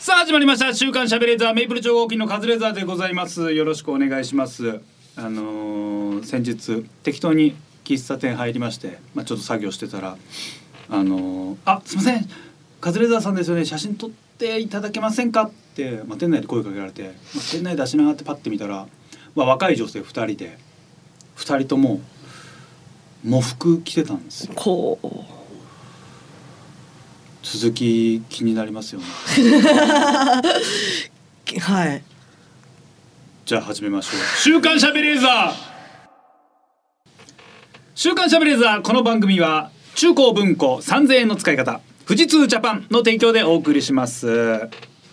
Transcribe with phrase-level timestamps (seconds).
[0.00, 0.72] さあ始まりました。
[0.72, 3.52] 週刊しゃべれーザーメイプル超合金のカズレーザーでございます。
[3.52, 4.80] よろしくお願いします。
[5.14, 10.16] あのー先日適当に喫茶店入りましてまあちょっと作業してたら
[10.88, 12.26] あのーあすいません。
[12.80, 13.66] カズレーザーさんですよね。
[13.66, 18.86] 写真撮っていただけませんかって、まあ、店内で声かけられて、まあ、店内出しながってパッて見たら、
[19.34, 20.56] まあ、若い女性2人で
[21.36, 22.00] 2人とも
[23.22, 24.54] 喪服着てたんですよ。
[24.56, 25.39] こう。
[27.42, 29.06] 続き気になりますよね
[31.60, 32.02] はい
[33.46, 34.20] じゃあ始めましょう。
[34.38, 35.52] 週刊しゃべレーザー。
[37.96, 44.60] 週刊しゃべレーザーこの番組は中高文庫3000円の使い方富士通ジャパンの提供でお送りします。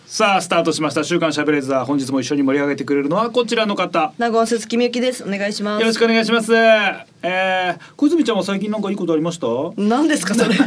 [0.06, 4.14] さあスタートしました週刊しゃべレーザー本日も一緒に盛り上げてくれるのはこちらの方。
[4.20, 6.54] 名古屋鈴木みゆきですお願いしますよろしくお願いします。
[6.56, 9.48] えー、小泉ちゃんは最近なんかいいことありました？
[9.78, 10.56] 何ですかそれ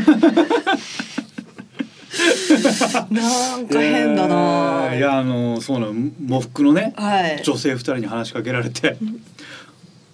[3.10, 5.94] なんか変だな、えーいやあのそうなの
[6.28, 8.96] 喪服のね、はい女性二人に話しかけられて、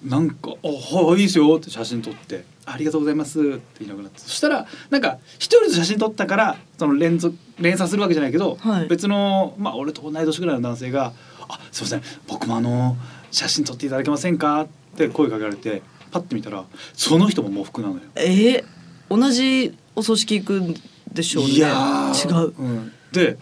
[0.05, 11.13] なんか「あはいいいですよ」って写真撮って「ありがとうございます」って言いなくなってそしたらなんか一人で写真撮ったからその連続連鎖するわけじゃないけど、はい別のまあ俺と同い年ぐらいの男性が
[11.49, 12.97] 「あすいません僕もあの
[13.31, 18.01] 写真撮っていただけませんか?」って声かけられてパッて見たらその人も喪服なのよ。
[18.15, 18.65] えー、
[19.09, 20.75] 同じお葬式行くん
[21.17, 21.51] でしょうね。
[21.51, 22.55] いや違ーう。
[22.59, 23.37] うん、で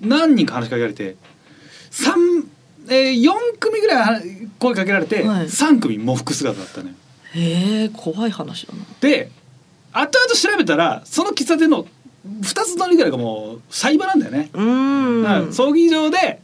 [0.00, 1.16] 何人か話しかけられて
[1.90, 2.14] 三
[2.86, 4.20] えー、4組ぐらいは
[4.58, 5.46] 声かけられて、はい。
[5.46, 6.94] 3組喪服姿だったね。
[7.34, 8.84] えー、怖い話だな。
[9.00, 9.30] で
[9.92, 11.86] 後々調べたらその喫茶店の
[12.42, 15.44] 2つ乗りぐらいがもう裁判なんだよね、うーん。
[15.46, 16.42] うん葬儀場で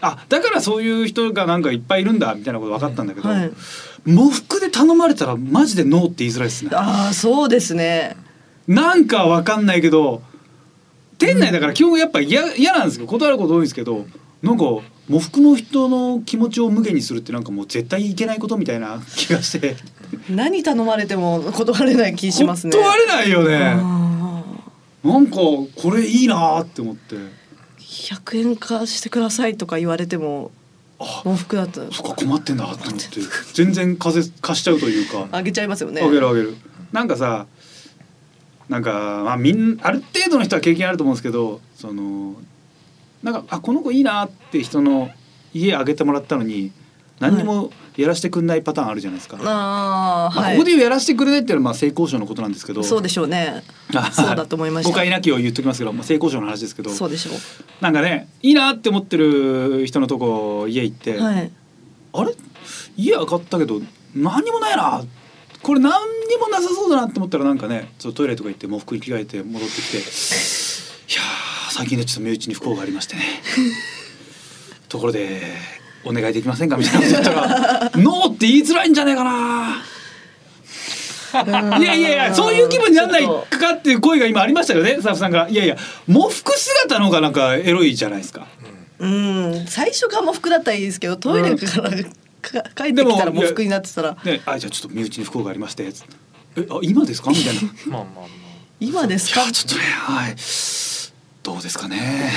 [0.00, 3.52] あだからそういう人がなんかいっぱいいるんだみたいなこと分かったんだけど、はい。
[4.04, 6.70] 喪服で頼まれたらマジでノーって言いづらいですね。
[6.74, 8.16] ああそうですね
[8.66, 10.22] なんかわかんないけど
[11.18, 14.06] 店内だから基本やっぱ嫌嫌なんですけど断ること多いんですけど
[14.42, 14.64] なんか
[15.08, 19.76] 喪服の人の気持ちを無限にするってなんかもう絶対いけないことみたいな 気がして。
[20.30, 22.76] 何頼まれても断れない気しますね。
[22.76, 23.56] 断れないよね。
[23.76, 24.42] あ
[25.04, 27.16] なんかこれいいなって思って。
[27.16, 27.28] ー
[27.78, 30.50] 100円化してくださいとか言われても
[30.98, 31.92] あ喪服だと。
[31.92, 33.08] そっか困ってんだって思って。
[33.54, 35.28] 全然風貸しちゃうというか。
[35.32, 36.02] あげちゃいますよね。
[36.02, 36.56] あげるあげる。
[36.92, 37.46] なんかさ
[38.68, 42.34] なんかまあみんある程度の人は経験あると思うんですけどその
[43.22, 45.10] なんかあこの子いいなって人の
[45.54, 46.72] 家あげてもらったのに
[47.20, 49.38] 何にもやらせてくんないパターンあるじゃないですか。
[49.38, 50.56] ああまあ、はい。
[50.56, 52.82] ここで言うやらせてくれないっていうのはまあ性交渉のことなんですけど。
[52.82, 53.62] そうでしょうね。
[54.12, 54.90] そうだと思いました。
[54.90, 56.92] 誤解なきを言っときますけど、まあ、性交渉の話ですけど。
[56.92, 57.30] そうでしょ
[57.80, 61.50] なんかねいいなって思ってる人のとこ家行って、うはい。
[62.12, 62.34] あれ？
[62.98, 63.80] 家上がったけど
[64.14, 65.02] 何にもないな
[65.66, 65.90] これ何
[66.28, 73.22] にもなさそうだなって思ったらなんかねちょっとトイレとか行って喪服に着替えて戻ってきて「いやー最近ねちょっと身内に不幸がありましてね。
[74.88, 75.42] ところで
[76.04, 79.82] お願いできませんか?」みたいなこと言ったら「ノーって言いづらいんじゃねえかな」
[81.80, 85.76] いやいやいやそういう気分になんないかっていう声が今ありましたよねスタッフさんが「いやいや
[86.06, 88.46] 喪服姿の方がなんかエロいじゃないですか」
[89.00, 89.66] うん。
[89.66, 91.96] 最初が喪服だったらいいですけどトイレから、か
[92.74, 94.16] 帰ってきたら喪服になってたら。
[94.24, 95.84] ね、あじゃあちょっと身内に不幸がありまして。
[96.56, 97.30] えあ今ですか？
[97.30, 97.60] みたいな。
[97.60, 98.26] いまあまあまあ。
[98.80, 99.42] 今ですか？
[99.42, 100.36] やちょっとねはい。
[101.42, 102.30] どうですかね？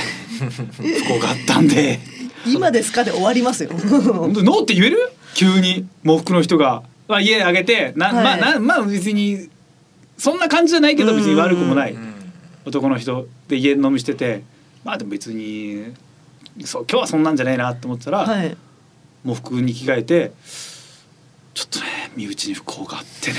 [0.76, 2.00] 不幸があったんで。
[2.46, 3.04] 今ですか？
[3.04, 3.70] で終わりますよ。
[3.70, 5.12] 本ノーって言える？
[5.34, 5.86] 急に。
[6.04, 7.92] 喪服の人が、まあ、家あげて。
[7.96, 8.14] な、はい。
[8.24, 9.48] まあなまあ別に
[10.18, 11.92] そんな感じじゃないけど別に悪くもない。
[11.92, 12.14] うん。
[12.66, 14.42] 男の人で家飲みしてて。
[14.82, 15.92] まあでも別に
[16.64, 18.56] そう今日はそんなんじゃないなって思ってたら、はい
[19.24, 20.32] 喪服に着替えて
[21.54, 23.36] ちょっとね身内に不幸があってね。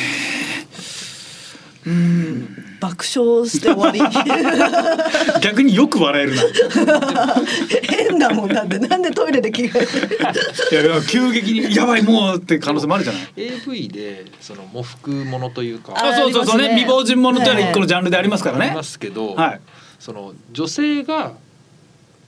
[1.85, 2.77] うん。
[2.79, 3.99] 爆笑して終わり。
[5.41, 7.35] 逆によく笑えるな。
[7.81, 15.93] 変だもんだってなんでトイレで着替えていやいや急激にやばいもうって可能性もあるじゃない？AV でその喪服ものというか。
[15.93, 16.69] ああそうそうそうね。
[16.69, 18.67] ね未亡人ものってのは一個のジャンルでありますからね。
[18.67, 19.61] ありますけど、はい。
[19.99, 21.33] その女性が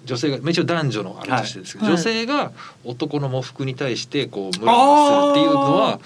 [0.05, 1.95] 女性がまあ一応男女のあれとしてですけど、はい。
[1.95, 2.51] 女性が
[2.83, 5.99] 男の喪服に対してこうムラムラするっていうのは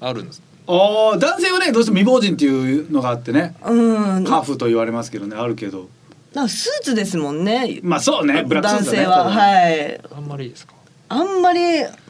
[0.00, 0.42] あるんです。
[0.68, 3.56] ああ男性はねどうしても未亡人っていうのがあってね。
[3.64, 4.24] うん。
[4.24, 5.88] カーフと言われますけどねあるけど。
[6.34, 7.80] なんかスーツですもんね。
[7.82, 10.00] まあそうねブラックスー男ツだね性ははい。
[10.16, 10.74] あんまりいいですか？
[11.08, 11.60] あんまり、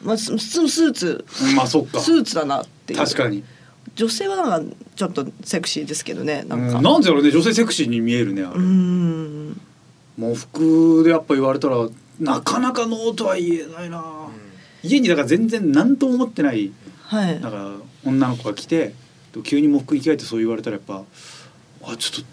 [0.03, 1.25] まあ、スーツ。
[1.43, 1.99] うんまあそっか。
[1.99, 2.99] スーツだなっていう。
[2.99, 3.43] 確かに。
[3.95, 6.77] 女性はなんかちょっとセクシーですけどねなんか。
[6.77, 8.59] うんなんでだろうね女性セクシーに見えるねあれ。
[8.59, 9.61] うん
[10.17, 11.87] 喪服でやっぱ言われたら
[12.19, 14.03] なかなかノーとは言えないな。
[14.83, 16.71] 家にだから全然何とも思ってない
[17.03, 17.39] はい。
[17.39, 17.71] なんか
[18.05, 18.93] 女の子が来て
[19.43, 21.03] 急に喪服に着替えてそう言われたらやっぱ
[21.85, 22.25] あちょっ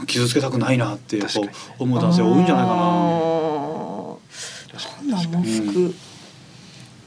[0.00, 1.40] と傷つけたくないなってやっぱ
[1.78, 2.80] 思う男性多いんじゃないかな。
[5.06, 5.94] なんだ喪服、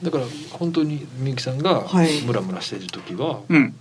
[0.02, 2.22] だから本当にみゆきさんがはい。
[2.22, 3.74] ムラムラしてる時はうん。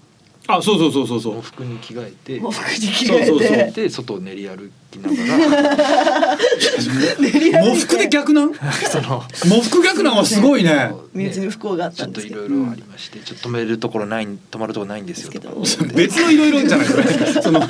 [0.46, 1.34] あそうそうそうそうそう。
[1.36, 1.42] 喪。
[1.42, 3.26] 服に着替えて喪服に着替えて。
[3.26, 3.72] そうそうそう。
[3.72, 5.16] で外を練り歩きなが
[5.48, 6.23] ら
[7.64, 8.52] 喪服で逆なん？
[8.92, 10.92] その喪服逆なんはすごいね。
[11.14, 15.32] 身内に不幸があっちょっといたんですけどろいろありまして、ちょっと止めるところない止まるところないんですよ
[15.94, 16.88] 別のいろいろじゃない？
[16.88, 17.04] これ。
[17.42, 17.66] そのね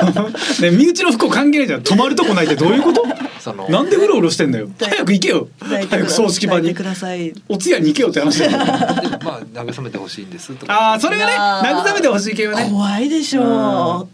[0.72, 1.82] 身内の不幸関係ないじゃん。
[1.82, 3.06] 止まるとこないってどういうこと？
[3.40, 4.70] そのなんでうろうろしてんだよ。
[4.80, 5.48] 早く行けよ。
[5.60, 6.84] 早く葬式場に抱いてく。
[6.84, 12.70] ださいお通夜に行けよって話まあ慰めてほしいんですとかああそれがね慰めてほしい系はね。
[12.70, 14.08] 怖いでしょ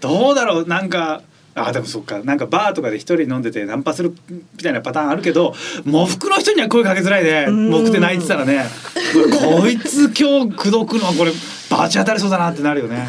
[0.00, 1.22] どうだろうなんか
[1.56, 2.20] あでもそっか。
[2.22, 5.54] なんかバーとかで一人飲んでてナンパするみたいなパターンあるけど
[5.84, 7.46] 喪服の人には声かけづらいね。
[7.46, 7.70] ん。
[7.70, 8.64] 喪服で泣いてたらね。
[9.12, 11.32] こいつ今日口説くのはこれ
[11.70, 13.08] バチ当たりそうだなってなるよね。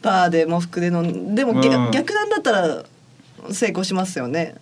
[0.00, 1.90] うバーで喪服で飲んでも、逆うん。
[1.90, 2.84] 逆なんだったら
[3.50, 4.54] 成功しますよね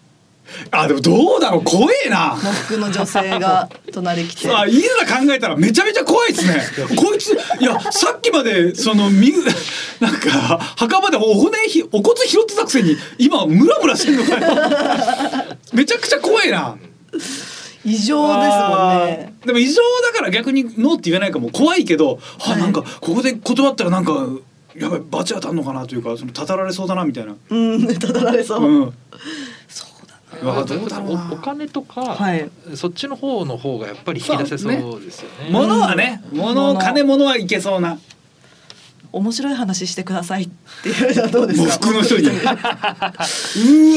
[0.70, 2.36] あでもどうだろう怖えな。
[2.36, 4.50] 喪服の女性が 隣来て。
[4.50, 6.62] あいざ考えたらめちゃめちゃ怖いですね。
[6.96, 9.32] こいついやさっきまでそのみ
[10.00, 15.56] なんか墓場でお骨ひお骨拾ってたくせに今ムラムラしてんのかよ。
[15.72, 16.76] めちゃくちゃ怖いな。
[17.84, 19.34] 異常ですもんね。
[19.46, 21.50] でも異常だから逆にノーって言えないかも。
[21.50, 22.60] 怖いけど、あはい。
[22.60, 24.26] なんかここで断ったらなんか
[24.76, 27.34] やばい罰当たんのかなというかそのたたられそうだなみたいな。
[27.50, 28.94] うんただられそう、うん。
[30.42, 32.50] おお金とか、はい。
[32.74, 35.50] そっちの方の方がやっぱり引き出せそうですよね。
[35.50, 37.98] 物はね、物物金物はいけそうな。
[39.10, 41.72] 面白い話してくださいって言われたらどうです喪か？
[41.86, 42.28] 服の人に。
[42.28, 42.30] う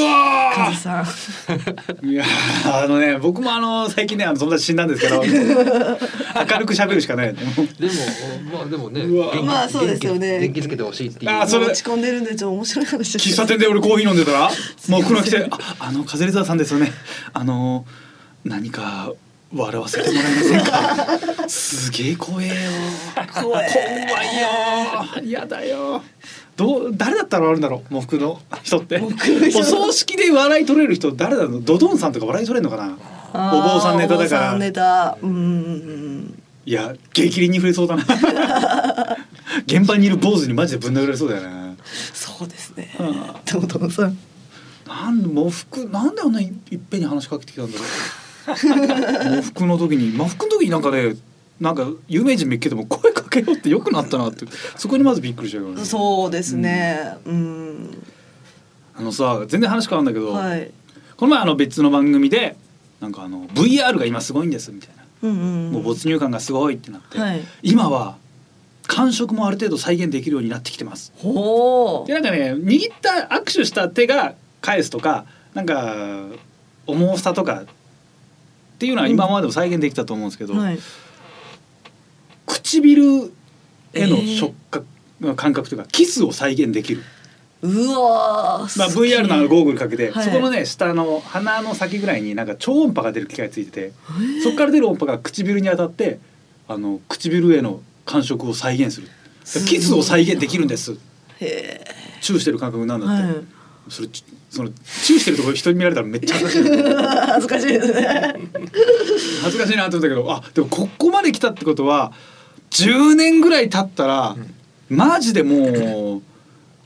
[0.03, 1.03] わカズさん。
[1.03, 5.27] ーいやーあのね僕もあの最近ねあの友達死んだんですけど明
[6.59, 7.33] るく喋るしかない。
[7.35, 7.51] でも
[8.53, 9.03] まあでもね
[9.43, 10.39] まあそうですよね。
[10.39, 11.31] 電気つけてほしいっていう。
[11.31, 13.19] あそれ落ち込んでるんでちょっと面白い話。
[13.19, 14.49] して喫茶店で俺コーヒー飲んでたら
[14.87, 16.91] もう黒来て「ああのカズレーザーさんですよね。
[17.33, 17.85] あの
[18.45, 19.11] 何か
[19.53, 21.49] 笑わせてもらえませんか？
[21.49, 22.53] すげえ怖えよ。
[23.33, 23.65] 怖い。
[23.65, 23.71] よ。
[25.23, 26.01] 嫌だよ。
[26.55, 27.93] どう誰だったら笑うんだろう？
[27.93, 28.99] 喪服の人って。
[28.99, 29.11] お
[29.63, 31.61] 葬式で笑い取れる人誰だろう？
[31.61, 32.97] ドドンさんとか笑い取れるのかな？
[33.33, 34.41] お坊さんネタだから。
[34.41, 35.17] お坊さんネタ。
[35.21, 38.03] うんいや激鱗に触れそうだな。
[39.65, 41.75] 現場にいる坊主にマジでぶん殴られそうだよね。
[42.13, 42.95] そうですね。
[42.99, 43.15] うん。
[43.45, 44.17] トムトムさん。
[44.87, 47.87] なんで喪服なんであんないいっぺんに話しかけてきたんだろう
[48.45, 51.15] 喪服の時に喪服の時になんかね
[51.59, 54.45] なんか有名人見っけても声かけようってよくなったなって
[54.77, 55.85] そこにまずびっくりしちゃうね。
[55.85, 57.17] そうですね。
[57.25, 58.03] うん、
[58.95, 60.71] あのさ全然話変わるんだけど、はい。
[61.17, 62.55] この前あの別の番組で
[62.99, 67.41] なんかあの VR が今すごいんですみたいな、うんうんもう没入感がすごいってなって、はい。
[67.61, 68.17] 今は
[68.87, 71.13] 感触もある程度再現できるようになってきてます。
[71.17, 76.25] ほでなんかね握った握手した手が返すとかなんか
[76.87, 77.65] 重さとか
[78.81, 80.79] っていうのは今までも再現できたと思うんですけど、うはい。
[82.47, 83.31] 唇
[83.93, 87.03] への触覚、感覚というかキスを再現できる、
[87.61, 90.25] うわーまあ、VR のゴーグルかけて、はい。
[90.25, 93.91] そこのね下の鼻の先ぐらいになんか超音波が出る機械ついてて
[94.41, 96.17] そこから出る音波が唇に当たって
[96.67, 99.09] あの唇への感触を再現する。
[99.67, 100.97] キスを再現できるんです。
[101.39, 101.85] へ
[102.19, 106.79] チューしてる感覚なんえだって、はいそれちそのチューしてるところ人に見られたらめっちゃ恥ずかしい。
[107.31, 108.35] 恥ずかしいですね。
[109.43, 112.11] 恥ずかしいなと思ったけどあでもここまで来たってことは
[112.71, 114.35] 10年ぐらい経ったら、
[114.89, 116.21] マジでもう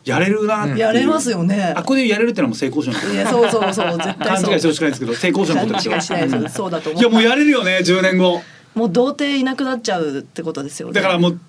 [0.03, 0.74] やれるなって。
[0.74, 1.74] いうやれますよね。
[1.75, 4.46] あここでやれるってのはもう性交渉のこといやそうそうそう絶対そう。
[4.46, 7.01] 勘違いしてほしくないんですけど性交渉のことですよ勘違いしないですそうだと思う。
[7.01, 8.41] いやもうやれるよね10年後。
[8.74, 10.93] もう童貞いなくなっちゃうってことですよね。
[10.93, 11.39] だからもう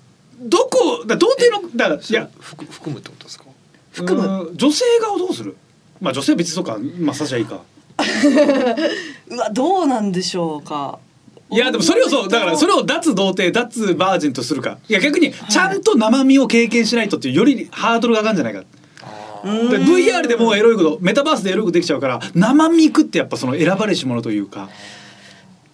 [0.41, 3.45] どこだ童貞のだからいや含むってことですか？
[3.91, 4.49] 含む。
[4.49, 5.55] うん女性側をどうする？
[6.01, 6.77] まあ女性は別にそうか。
[6.99, 7.61] まあさしゃいいか。
[9.29, 10.99] うわどうなんでしょうか。
[11.49, 14.77] いやでもそれをそうだからそれを脱童貞脱バージンとするか。
[14.89, 18.63] いや逆にちゃんと生身を経験しないとっていうよりハードルが上がるんじゃないか。
[19.43, 24.69] で VR でもうエロいことメタバースでエロいことできちゃうから生身行くってやっぱその選ばれし者というか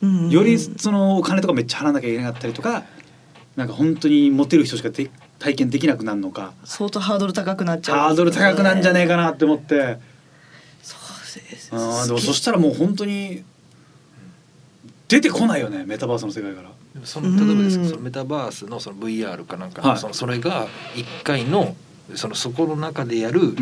[0.02, 0.30] うん。
[0.30, 2.84] よりそのお金とかめっちゃ払わなきゃいけなかったりとか
[3.56, 5.10] なんか本当にモテる人しかで
[5.44, 6.54] 体験できなくなるのか。
[6.64, 7.98] 相当ハードル高くなっちゃう。
[8.00, 9.98] ハードル高くなんじゃねえかなって思って。
[10.82, 11.70] そうです。
[11.74, 13.44] あーでもそしたらもう本当に
[15.10, 16.70] 出てこないよねメタバースの世界から。
[17.04, 17.90] その例えばですけうん。
[17.90, 19.92] どそのメタバースのその VR かなんかはい。
[19.96, 21.76] のそのそれが一回の
[22.16, 23.58] そのそこの中でやる、うん。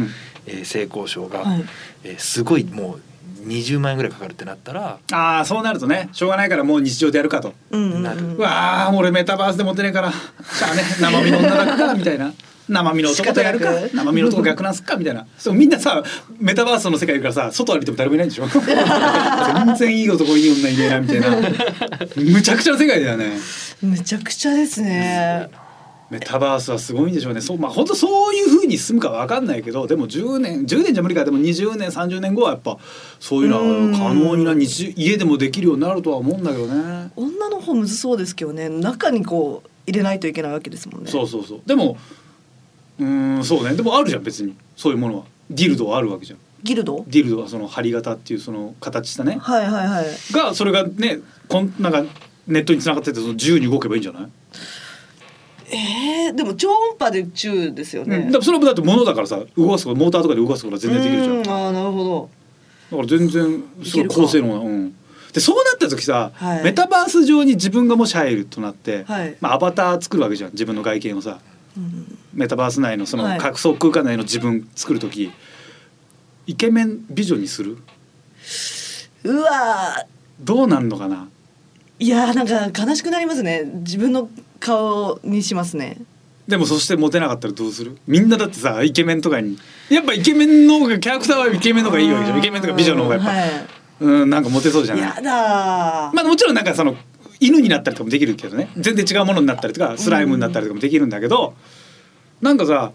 [0.46, 1.66] えー性交渉が、はい。
[2.04, 3.02] えーすごいもう
[3.46, 7.54] 20万円ぐらいかかるってなったらああそうなるとねしょうがないからもう日常でやるかと。
[7.72, 8.36] うんうんなる。
[8.36, 12.34] うわあ俺メタバースでモテねえからしゃあね生身の女だからみたいな。
[12.70, 15.26] 生身の男とやるか生身の男逆なんすっかみたいな。
[15.44, 16.04] でもみんなさ
[16.40, 18.48] メタバースの世界いるからさ外歩いても誰もいないんでしょ。
[18.48, 21.28] 全然いい男いい女いねえなみたいな。
[22.16, 23.38] むちゃくちゃな世界だよね。
[23.82, 25.50] むちゃくちゃですね
[26.12, 27.40] メタバースはすごいんでしょうね。
[27.40, 31.24] そうまあ本当そういう風に進むかわかんないけどでも10年10年じゃ無理か。
[31.24, 32.78] でも20年30年後はやっぱ
[33.20, 33.64] そういうのは
[33.98, 37.12] 可能にな日家でもできるようになるとは思うんだけどね。
[37.16, 38.68] 女の方むずそうですけどね。
[38.68, 41.10] 中にこう入れないといけないわけですもんね。
[41.10, 41.62] そうそうそう。
[41.66, 41.98] でも
[43.00, 43.74] うーんそうね。
[43.76, 44.54] でもあるじゃん別に。
[44.76, 45.24] そういうものは。
[45.50, 46.40] ディルドはあるわけじゃん。
[46.64, 47.04] ギルド？
[47.08, 49.38] ディルドはその針型っていうその形したね。
[49.42, 50.06] はいはいはい。
[50.32, 52.04] がそれがねこんなんか
[52.48, 54.28] ネットに繋がっててその自由に動けばいいんじゃない、
[55.74, 61.36] えー、でも超音波で中ですよね、うん、だからそれはだって物だからさ動かすことモーターとかで動かすことは全然できるじゃん。
[61.38, 62.30] うんああなるほど。
[62.92, 64.96] だから全然すごい高性能なうん。
[65.34, 66.64] でそうなった時さ、はい。
[66.66, 69.38] メタバース上に自分がもし入るとなって、はい。
[69.40, 71.40] まあ、アバター作るわけじゃん自分の外見をさ。
[71.78, 72.18] うん。
[72.34, 73.40] メタバース内のそのはい。
[73.40, 75.32] 仮想空間内の自分作る時、
[76.48, 77.78] イケメン美女にする？
[79.24, 80.06] うわ
[80.42, 81.30] どうなんのかな？
[82.00, 83.64] ーいやーなんか悲しくなりますね。
[83.76, 84.28] 自分の
[84.62, 85.98] 顔にしますね。
[86.48, 87.98] でもそしてモテなかったらどうする？
[88.08, 89.58] みんなだってさイケメンとかに。
[89.90, 92.40] やっぱイケメンの方がキャラクターはイケメンの方がいいわけじゃん。
[92.40, 93.50] イケメンとか美女の方がやっぱ、はい。
[94.02, 95.04] うんなんかモテそうじゃない？
[95.04, 96.16] やだー。
[96.16, 96.96] まあもちろんなんかその
[97.40, 98.70] 犬になったりとかもできるけどね。
[98.78, 101.54] 全然違うものになったりとかスライムになったりとかもできるんだけど、
[102.42, 102.92] なんかさ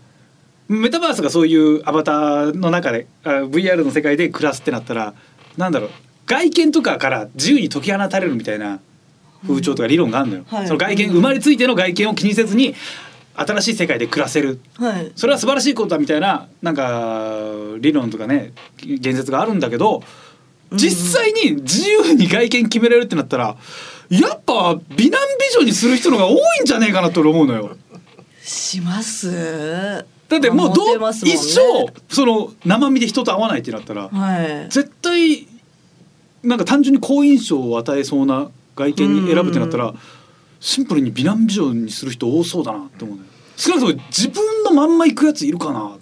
[0.68, 5.14] メタバースがそういうアバターの中であ VR の世界で暮らすってなったら
[5.56, 5.90] なんだろう。
[6.26, 8.80] 外見とかから自由に解き放たれるみたいな
[9.42, 10.44] 風潮とか理論があるのよ。
[10.46, 10.66] はい。
[10.66, 12.74] その外見生まれついての外見を気にせずに
[13.34, 14.60] 新しい世界で暮らせる。
[14.78, 15.12] はい。
[15.14, 17.38] それは素晴らしいことだみたいななんか
[17.78, 20.02] 理論とかね言説があるんだけど
[20.72, 23.56] 実際に自由に外見決められるってなったら
[24.08, 27.76] やっぱ美男美女にする人の方が多いんじゃねえかなと俺思うのよ。
[28.42, 30.04] します。
[30.28, 31.60] だってもうどう、ね一生
[32.08, 34.68] その生身で人と会わないってなったらはい。
[34.70, 35.46] 絶対
[36.42, 39.94] なんか単純に好印象を与えそうな外見に選ぶってなったら
[40.60, 43.18] シンプルに美男美女にする人多そうだなって思う。
[43.56, 45.96] 少なくとも自分のまんま行くやついるかな。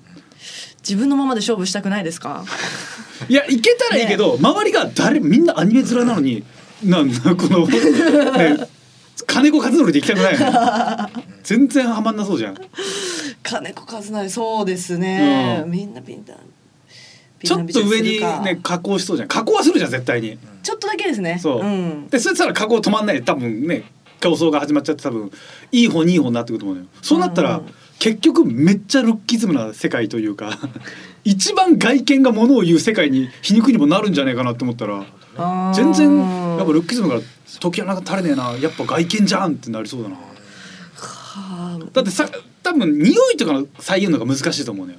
[0.80, 2.44] 自分のままで勝負したくないですか？
[3.28, 6.42] いやいけたらいいけど、周りが誰みんなアニメ面なのに
[6.82, 7.66] なんだこの、
[8.36, 8.68] ね、
[9.26, 11.12] 金子和則で行きたくない
[11.42, 12.54] 全然ハマんなそうじゃん。
[13.42, 15.70] 金子和成そうですね、うん。
[15.70, 16.34] みんなみんな
[17.44, 19.28] ちょっと上にね加工しそうじゃん。
[19.28, 20.38] 加工はするじゃん絶対に。
[20.62, 21.38] ちょっとだけですね。
[21.40, 23.22] そう、ん、でそれしたら加工止まんない。
[23.22, 23.84] 多分ね
[24.20, 25.30] 競争が始まっちゃって多分
[25.70, 26.88] いい方にいい方になってくると思うのよ。
[27.02, 27.74] そうなったら、うん。
[27.98, 30.58] 結局めっちゃルッキズムな世界というか
[31.24, 35.04] 一番外見がものを言う世界に皮肉にもなるんじゃないかなって思ったら
[35.74, 37.20] 全然やっぱルッキズムから
[37.60, 40.16] 解き放たれねえなやっぱ外見じゃんってなりそうだな。
[40.16, 40.20] は
[40.96, 41.78] あ。
[41.92, 42.28] だってさ
[42.62, 44.98] 多分匂いとかの再現のが難しいと思うのよ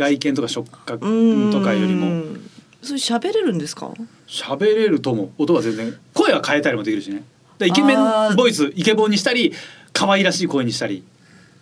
[0.00, 2.06] 外見とか触覚とかよりも。
[2.06, 2.50] うん
[2.82, 3.92] それ喋れるんですか？
[4.26, 5.30] 喋れると思う。
[5.36, 5.94] 音は全然。
[6.14, 7.24] 声は変えたりもできるしね。
[7.58, 9.52] でイケメンボイスイケボンにしたり
[9.92, 11.04] 可愛らしい声にしたり。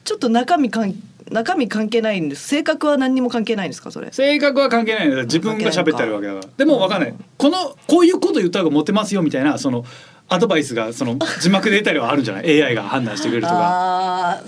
[0.04, 0.95] ちょっと中身かん
[1.28, 2.47] 中身関係ないんです。
[2.47, 3.90] 性格は何にも関係ないんですか？
[3.90, 4.12] それ。
[4.12, 6.47] 性格は関係ない自分が喋ってあるわけだから。
[6.57, 7.14] でも分かんない。
[7.37, 9.85] このこういうこと言った方がモテますよみたいなその
[10.28, 14.40] アドバイスがその字幕で出たりはあるんじゃない？AI が判断してくれるとか。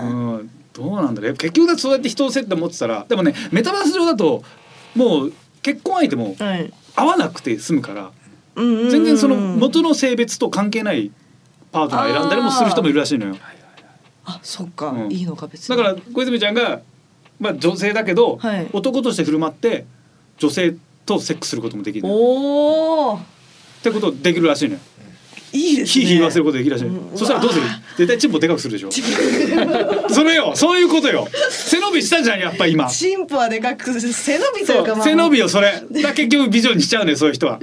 [0.00, 1.34] うんどうなんだろう。
[1.34, 4.42] 結局だそうやって人を接点持ってたらでもねメタバース上だと
[4.94, 6.72] もう結婚相手もはい。
[6.94, 8.10] 会わなくて済むから
[8.54, 11.10] 全然その元の性別と関係ない
[11.70, 13.36] パートナー選んだりもする人もいるらしいのよ。
[14.24, 15.12] あそっか、うん。
[15.12, 15.76] いいのか別に。
[15.76, 16.80] だから小泉ちゃんが、
[17.40, 18.68] まあ、女性だけど、はい。
[18.72, 19.86] 男として振る舞って
[20.38, 20.76] 女性
[21.06, 23.20] とセックスすることもできるっおお
[23.82, 24.80] てことできるらしいのよ
[25.52, 26.04] いいですね。
[26.06, 26.84] ひ言わせることできるらしい。
[26.88, 27.18] のようん。
[27.18, 27.66] そしたらどうする？
[27.98, 28.90] 絶対チンポでかくするでしょ。
[30.12, 31.28] それよそういうことよ。
[31.50, 32.88] 背伸びしたじゃんやっぱ今。
[32.88, 35.04] チンポはでかく背伸びといそううかまあ。
[35.04, 35.82] 背伸びよそれ。
[36.02, 37.60] だ結局美女にしちゃうねそういう人は。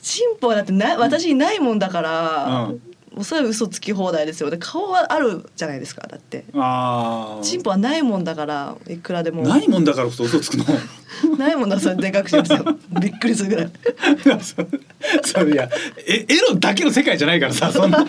[0.00, 2.82] チンポはだってな私にないもんだから、うん
[3.16, 4.50] もうそれは嘘つき放題ですよ。
[4.50, 6.06] で顔はあるじゃないですか。
[6.06, 6.44] だって。
[6.54, 9.42] あチンポはないもんだからいくらでも。
[9.42, 10.66] ないもんだからこそ嘘つくの？
[11.38, 12.62] ないもんだからそれでかくしますよ。
[13.00, 13.70] びっくりするぐらい。
[14.44, 14.56] そ
[15.32, 15.68] そういや
[16.06, 18.04] えエロだけの世界じゃないからさそんな。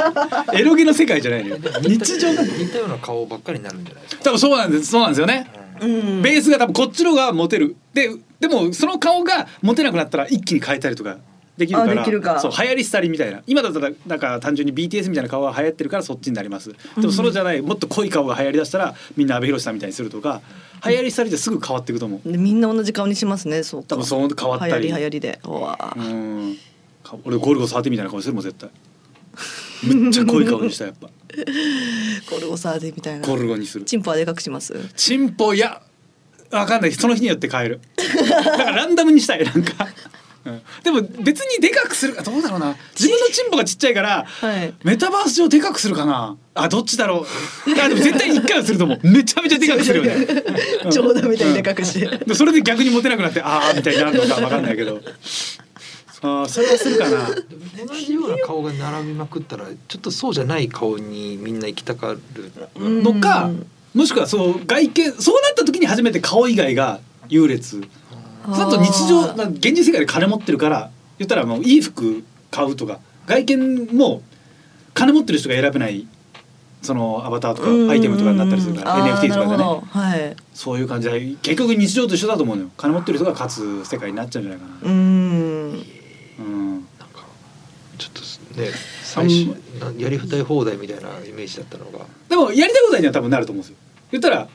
[0.54, 1.58] エロゲの世界じゃないのよ。
[1.82, 4.04] 日常だ似たような顔ばっかりになるんじゃない？
[4.04, 4.24] ですか。
[4.26, 4.88] 多分そうなんです。
[4.88, 5.48] そうなんですよね。
[5.80, 6.22] うん。
[6.22, 7.78] ベースが多分こっちのがモテる。
[7.94, 8.12] で
[8.42, 11.18] でもその顔がモテなくなったら一気に変えたりとか
[11.58, 12.40] できるからか。
[12.40, 13.42] そう流行り廃りみたいな。
[13.48, 16.72] 今だったらなんか単純に BTS みたいな顔が流行ってるからそっちになります。
[17.00, 20.42] でもそれじゃないもっと濃い顔が流行りだしたらみんな阿部寛さんみたいにするとか
[20.86, 22.32] 流行り廃りですぐ変わっていくと思う。
[22.32, 23.82] でみんな同じ顔にしますねそう。
[23.82, 24.72] か多分そう変わったり。
[24.74, 25.40] 流行り流行りで。
[25.46, 26.58] うわうん。
[27.04, 28.70] か俺ゴルゴ触ってみたいな顔するもん絶対。
[29.84, 31.08] めっちゃ濃い顔にしたやっぱ。
[32.32, 33.28] ゴルゴサーデみたいな。
[33.28, 33.86] ゴルゴにする。
[33.86, 34.74] チンポはでかくします？
[34.96, 35.82] チンポいや
[36.52, 36.92] わかんない。
[36.94, 37.82] その日によって変える。
[37.98, 39.88] だからランダムにしたいなんか、
[40.46, 42.76] うん、でも別にでかくするかどうだろうな。
[42.98, 44.74] 自分のチンポがちっちゃいからはい。
[44.84, 46.38] メタバース上でかくするかな。
[46.56, 47.26] あどっちだろ
[47.66, 47.70] う。
[47.70, 49.00] いやでも絶対一回はすると思う。
[49.08, 50.26] めちゃめちゃでかくするよね。
[50.86, 50.92] うん。
[50.92, 55.02] 冗談みたいにでかくして、でそれで逆にモテなくなってああみたいになるのかわかんないけど。
[56.22, 57.30] ああそれはするかな。
[57.88, 62.20] 同じような顔が並びまくったらちょっとそうじゃない顔にみんな行きたがる
[62.80, 63.04] うん。
[63.04, 63.52] のか
[63.94, 67.84] もしくはそう外見そうなった時に初めて顔以外が優劣
[68.48, 70.90] あーその後日常な現実世界で金持ってるから
[71.20, 74.22] 言ったらもういい服買うとか外見も
[74.94, 76.08] 金持ってる人が選べない
[76.82, 79.82] そのアバターとかアイテムとかになったりするからうん NFT とかでね。
[79.92, 80.36] はい。
[80.54, 82.70] そういう感じで結局日常と一緒だと思うのよ。
[82.78, 85.72] 金持ってる人が勝つ世界になっちゃうんじゃないかうーん。
[85.72, 85.78] な
[86.40, 86.72] うん。
[86.72, 86.82] なん
[87.14, 87.24] か
[87.98, 88.70] ちょっとね
[89.04, 92.06] 最初なやりたい放題みたいなイメージだったのが。
[92.30, 93.78] でもやりたいことには多分なると思うんですよ。
[94.12, 94.48] 言ったら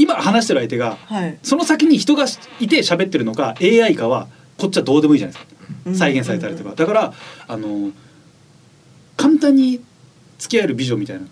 [0.00, 1.38] 今話してる相手がはい。
[1.42, 2.24] その先に人が
[2.58, 5.46] いて喋ってるのか AI かはこっちはどうでもいいじゃないです
[5.92, 5.94] か。
[5.94, 6.74] 再現されたりとか。
[6.74, 7.12] だから
[7.48, 7.90] あの
[9.16, 9.80] 簡単に
[10.38, 11.26] 付き合える美女みたいな。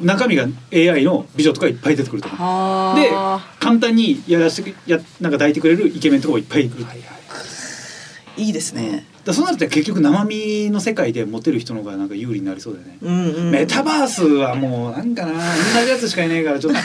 [0.00, 2.40] 中身が AI の美女とかいっぱい出てくると思う。
[2.40, 7.06] はであ簡単にやらしてやなんか抱いてくれるイケメンとかもいっぱいいる、はいは
[8.38, 8.42] い。
[8.42, 13.50] いいですねだそうなると結局生身の世界でモテる人の方がなんか有利になりそうだよね、うんうん。
[13.50, 16.78] メタバースはもうなんかな同じやつしかいないからちょっと。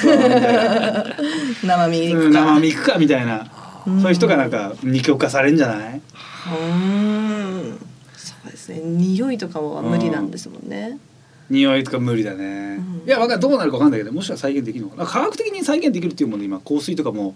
[1.65, 3.45] 生身行うんくか生身行くかみたいな。
[3.85, 5.97] そういう人がなんか二極化されるんじゃない？
[5.97, 7.79] うーん
[8.15, 8.79] そうですね。
[8.83, 10.99] 匂いとかは無理なんですもんね。
[11.49, 13.07] 匂いとか無理だね、うん。
[13.07, 15.05] いやわかんどうなるかわかんないけどもしかしたら再現できるのかな。
[15.05, 16.59] 科学的に再現できるっていうもので今。
[16.59, 17.35] 香水とかも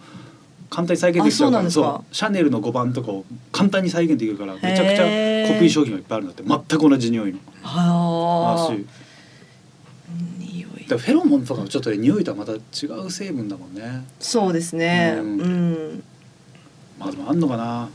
[0.69, 1.61] 簡単に再現できちゃうか。
[1.61, 5.05] らシャネルの5番とかを簡単に再現できるからめちゃくちゃ
[5.47, 7.39] コピー商品がいっぱいあるんだって全く同じ匂いの。
[7.61, 8.67] はあ。
[8.67, 8.85] 話
[10.39, 10.87] 匂い。
[10.87, 12.57] だフェロモンとかもちょっとね匂いとはまた違
[13.05, 14.05] う成分だもんね。
[14.19, 15.15] そうですね。
[15.17, 16.03] ううんん。
[16.99, 17.89] まあでもあんのかな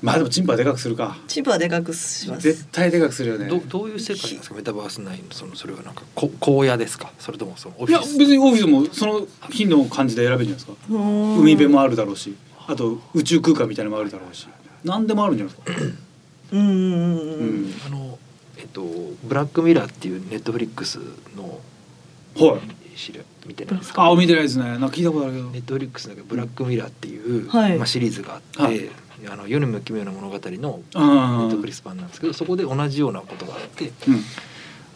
[0.00, 1.18] まあでもチンパはでかくするか。
[1.26, 2.42] チンポはでかくします。
[2.42, 3.48] 絶対でかくするよね。
[3.48, 4.54] どどういう世界なんですか？
[4.54, 5.24] メタバース内の？
[5.32, 7.12] そのそれはなんかこ荒野ですか？
[7.18, 8.18] それともそのオいやフィス？
[8.18, 10.94] 別にオフィスもその日の感じで選べるんじゃないですか。
[10.94, 12.36] 海海辺もあるだろうし
[12.68, 14.46] あと宇宙空間みたいなのもあるだろうし。
[14.84, 15.96] 何でもあるんじゃないですか？
[16.52, 17.70] うんうんうんううん。
[17.70, 18.18] んあの
[18.56, 18.82] えっと
[19.24, 21.00] ブラックミラーっていうネットフリックス
[21.36, 21.60] の
[22.36, 22.60] はい。
[22.96, 24.10] 知り見てないですか？
[24.10, 28.90] あ見てないですねなんか聞いたことあるけどネットフリックスだけどブラックミラーっていう、はいまあ、シリーズがあって、はい
[29.26, 34.22] あの世にも奇妙な物語のネうんットフリス版なんですけどそこで同じようなことがあってうん。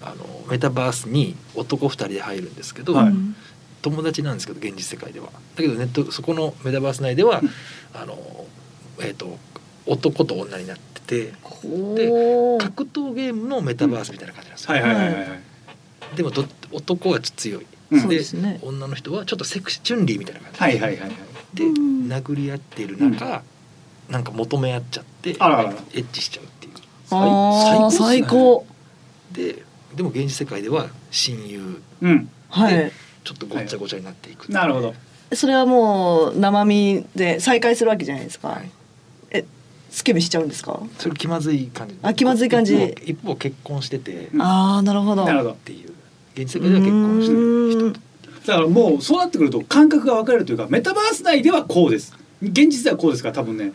[0.05, 3.09] あのメタバースに男2人で入るんですけど、はい。
[3.09, 3.35] うん
[3.83, 5.27] 友達なんですけど現実世界では。
[5.27, 7.51] だけどネットそこのメタバース内では、うん。
[8.01, 8.47] あの
[9.01, 9.39] えっ、と
[9.87, 12.59] 男と女になっててほう。
[12.63, 16.17] 格闘ゲームのメタバースみたいな感じなんですよ、はいはいはいはいはい。
[16.17, 18.01] でもど男はちょっと強い、うん。
[18.01, 18.61] そうですね。
[18.63, 21.13] 女の人はちょっとセクシーチュンリーみたいな感じ、はいはいはいはい。
[21.55, 22.07] でうん。
[22.07, 23.43] 殴り合っている中、
[24.13, 25.71] なんか求め合っちゃってあらあら。
[25.71, 26.73] エッチしちゃうっていう。
[27.09, 28.67] 最最高高。
[29.33, 29.63] で
[29.97, 32.29] でも現実世界では親友うん。
[32.49, 32.93] はい。
[33.25, 34.95] ちょっとごっちゃごちゃになっていく、なるほど。
[35.33, 38.71] それはもう生身で再会するわけじゃないですか、はい。
[39.31, 39.45] え
[39.91, 41.97] スケベしちゃうんですか、それ気まずい感じ。
[42.03, 42.75] あ気まずい感じ。
[42.75, 44.43] 一方一方結婚しててうん。
[44.43, 45.25] ああなるほど。
[45.25, 45.53] なるほど。
[45.53, 45.93] っていう。
[46.35, 48.01] 現実世界では結婚してる人と。
[48.47, 52.13] だからもうそうなってくると感覚が分かれるというかメタバース内ではこうです。
[52.43, 53.29] 現実ではこうですか？
[53.29, 53.73] ら多分ね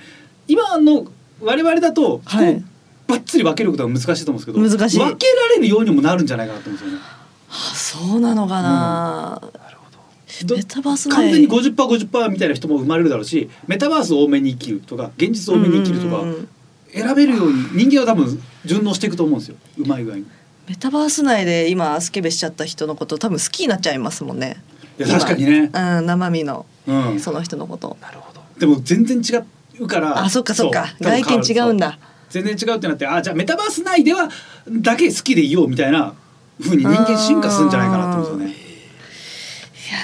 [0.48, 1.06] 今の
[1.42, 2.56] 我々だとはい。
[2.56, 2.62] を
[3.08, 5.00] バッツリ分けることは難しいと思うんですけど難しい。
[5.00, 7.04] 分けられるようにもなるんじゃないかなと思うんですよね。
[7.50, 10.48] あそうなのかな、なるほど。
[10.48, 16.30] どメタバース内完全に 50%50% みたいな人も生まれるだろうしメタバースを多めに生きるとか現実を多めに生きるとかうん。
[16.30, 16.50] うんうん
[16.90, 19.58] 選べるように人間は多分順応していくと思うんですよ。
[19.78, 20.22] うまい具合に。
[20.22, 20.26] い
[20.68, 24.62] メタバース内で今スケベしちゃった人のこと多分好きになっちゃいますもんね。
[24.98, 26.66] や確かにね、うん生身の。
[26.88, 27.98] うん、その人のこと。
[28.02, 28.42] なるほど。
[28.60, 29.44] でも全然違
[29.80, 30.88] うからあそっかそっか。
[31.02, 31.98] 外見違うんだ。
[32.30, 34.30] 全然違うってなってあじゃあメタバース内では
[34.70, 36.14] だけ好きでいようみたいな
[36.62, 38.68] 風に人間進化するんじゃないかなって思うんですよね。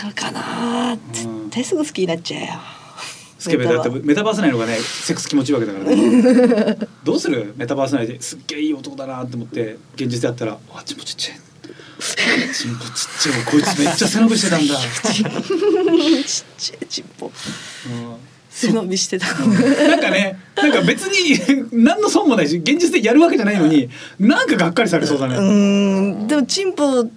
[0.04, 2.48] やるかな絶対すぐ好きになっちゃうよ。
[3.40, 4.42] スケベだってメタバース。
[4.42, 6.78] 内の方がねセックス気持ちいいわけだからね。
[7.04, 7.54] どうする？
[7.58, 11.38] メタバース内ですっげえいい男だなって思って現実でやったらあチンポちっちゃい。
[12.54, 13.44] チンポちっちゃい。
[13.46, 16.88] こいつめっちゃ背伸びしてたんだ、 ちっちゃい。
[16.88, 18.16] チンポうん
[18.56, 19.26] 背伸びしてた。
[19.28, 23.90] なんかねなんか別に何の損もないし現実でやるわけじゃないのに
[24.20, 26.28] なんかがっかりされそうだね、うーん。
[26.28, 27.10] でもチンポ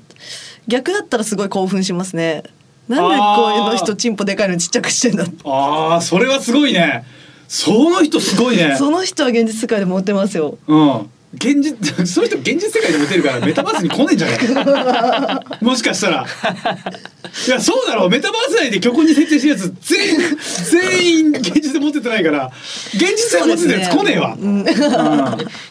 [0.67, 2.43] 逆だったらすごい興奮しますね。
[2.89, 7.05] なんでこういうの人チンポでかいのちっちゃくしてんだああそれはすごいね。
[7.49, 8.75] その人すごいね。
[8.77, 10.57] その人は現実世界でモテますよ。
[10.67, 16.27] うん現実 そういう人現実世界でモテるからメタバースに来ねえんじゃない もしかしたら。
[17.47, 18.07] いやそうだろ。
[18.07, 20.21] うメタバース内で虚構に設定してるやつ全員
[20.71, 22.53] 全員現実でモテてないから
[22.95, 24.61] 現実でモテてるやつ来ねえわ、うん。
[24.61, 24.67] うん。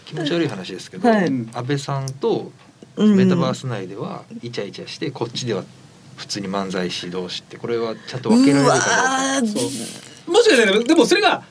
[0.06, 1.26] 気持ち悪い話ですけど、はい。
[1.26, 2.52] 安倍さんと
[2.98, 3.16] うん。
[3.16, 5.64] メタバース内ではイチャイチャしてこっちでは
[6.18, 8.76] 普通に漫才師同士ってこれはちゃんと分けられるか
[9.42, 9.60] どうか。
[10.28, 10.32] う。
[10.32, 11.44] もしかしたらでもそれが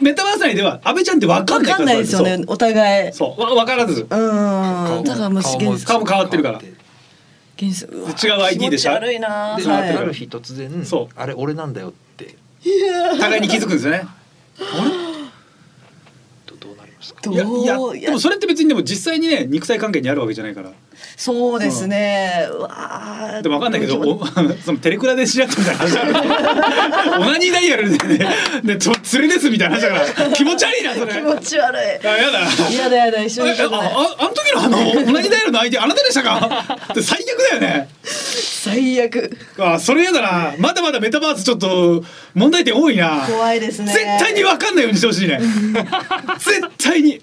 [0.00, 3.12] メタバース内では安倍ちゃんって分かわんないかんないですよねお互い。
[3.12, 3.40] そう。
[3.40, 4.02] わ分からず。
[4.02, 4.08] うん。
[4.08, 6.60] だからもう顔も現顔も変わってるから。
[6.60, 8.90] 違う ID でしょ。
[8.90, 9.56] 気持ち悪いな。
[9.56, 11.14] で、はいある日突然そう。
[11.16, 12.36] あれ俺なんだよって。
[13.20, 14.04] 互いに気づくんですよね。
[16.46, 17.20] どどうなりますか？
[17.22, 20.70] どういやいやいやでもそれって別にでも実際にね肉体関係にあるわけじゃないから
[21.16, 23.42] そうですね、うわー。
[23.42, 24.26] でも分かんないけどお
[24.64, 28.08] そのテレクラで知り合ったみたいな話 オナニーダイヤルで。
[28.18, 28.26] ね
[28.64, 30.30] でと連れですみたいな話だから。
[30.32, 31.12] 気持ち悪いなそれ。
[31.12, 31.80] 気持ち悪い。
[31.80, 32.40] あやだ。
[32.72, 33.22] やだやだ。
[33.22, 36.64] 一緒にいあああの時のあのオナニーダイヤルの相手あなたでしたか？
[37.00, 37.88] 最悪だよね。
[38.04, 39.36] 最悪。
[39.58, 40.54] あそれやだな。
[40.58, 43.26] まだまだメタバースちょっと問題点多いな。
[43.28, 43.92] 怖いですね。
[43.92, 45.40] 絶対に分かんないようにしてほしいね。
[46.38, 47.20] 絶対に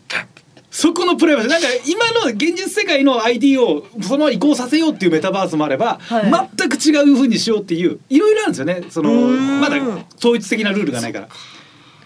[0.72, 1.52] そこのプライバシー。
[1.52, 6.50] なんか今の現実世界の ID をそのまま移行させようっていうメタバースもあれば、はい。
[6.58, 8.84] 全く違う風にしようっていういろいろあるんですよね。
[8.90, 9.78] そのまだ
[10.18, 11.30] 統一的なルールがないから。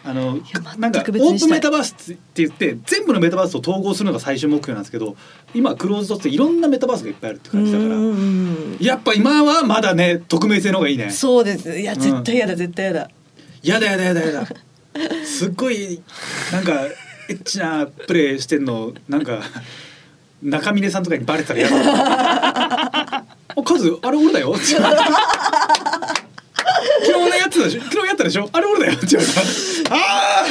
[0.06, 5.15] あのやなんかオープンメタバースって言って全部のメタバースを統合するのが最終目標なんですけど
[5.54, 11.10] 今クローズドっていろんなメタバースがいっぱいあるって感じだからうんやっぱ今はまだね匿名性の方がいいね。
[11.10, 11.80] そうです。
[11.80, 13.10] いやん絶対やだ絶対やだ。
[13.62, 14.47] やだやだやだやだ。
[15.26, 16.02] すっごい
[16.52, 16.82] なんか
[17.34, 19.39] エッチなプレイしてんのなんか
[20.41, 21.76] 中峰さんとかにバレたらやだ。
[23.56, 24.54] あカズあれ俺だよ。
[24.56, 24.88] 昨日ね
[27.39, 28.50] やってたでしょ昨日やったでしょ？
[28.52, 28.93] あれ俺だよ。
[28.93, 29.48] って言われたら
[30.02, 30.43] あ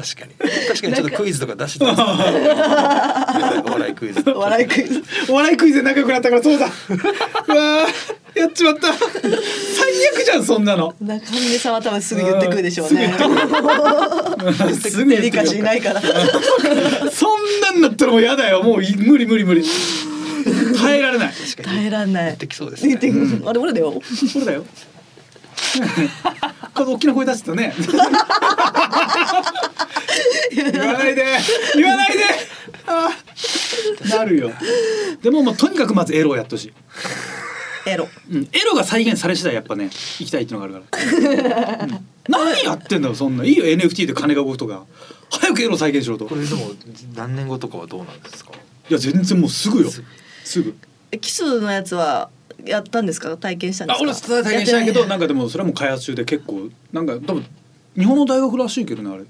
[0.00, 0.34] 確かに。
[0.68, 4.22] 確かにちょっとクイズとか出してたんですよね お笑いクイズ。
[4.30, 4.98] お笑いクイズ。
[4.98, 6.66] ーお笑いクイズで仲良くなったからそうだ。
[7.48, 8.92] うわーやっちまった。
[8.92, 9.02] 最
[10.14, 10.94] 悪じゃんそんなの。
[11.00, 13.12] 中峰さんは多分すぐ言ってくるでしょうね。
[14.80, 18.62] すぐデリカシーないからそんなんだったらもうやだよ。
[18.62, 19.64] もうい無理無理無理。
[20.80, 21.32] 耐えられない。
[21.62, 22.24] 耐えらんない。
[22.26, 22.96] 言ってきそうですね。
[23.46, 24.00] あれ俺だよ。
[24.32, 24.64] そうだよ。
[26.74, 27.74] この大きな声出すとね。
[30.54, 31.24] 言わないで、
[31.74, 32.24] 言わないで。
[32.86, 33.10] あ。
[34.02, 34.50] ーなるよ。
[35.22, 36.66] でももうとにかくまずエロをやってほし。
[36.66, 36.72] い。
[37.90, 38.08] エロ。
[38.30, 42.06] うん、エロが再現され次第やっぱね行きたいっていうのがあるから、うん。
[42.28, 43.44] 何やってんだよそんな。
[43.44, 44.84] いいよ NFT で金が動くとか。
[45.30, 46.26] 早くエロ再現しろと。
[46.26, 46.70] これでも
[47.14, 48.52] 何年後とかはどうなんですか？
[48.88, 49.90] いや全然もうすぐよ。
[50.44, 50.74] すぐ。
[51.12, 52.30] えキスのやつは
[52.64, 53.36] やったんですか？
[53.36, 54.34] 体験したんであすか？
[54.34, 57.46] 俺体験しないけどなんかでもそれはもう開発中で結構なんか多分
[57.96, 59.24] 日本の大学らしいけどねあれ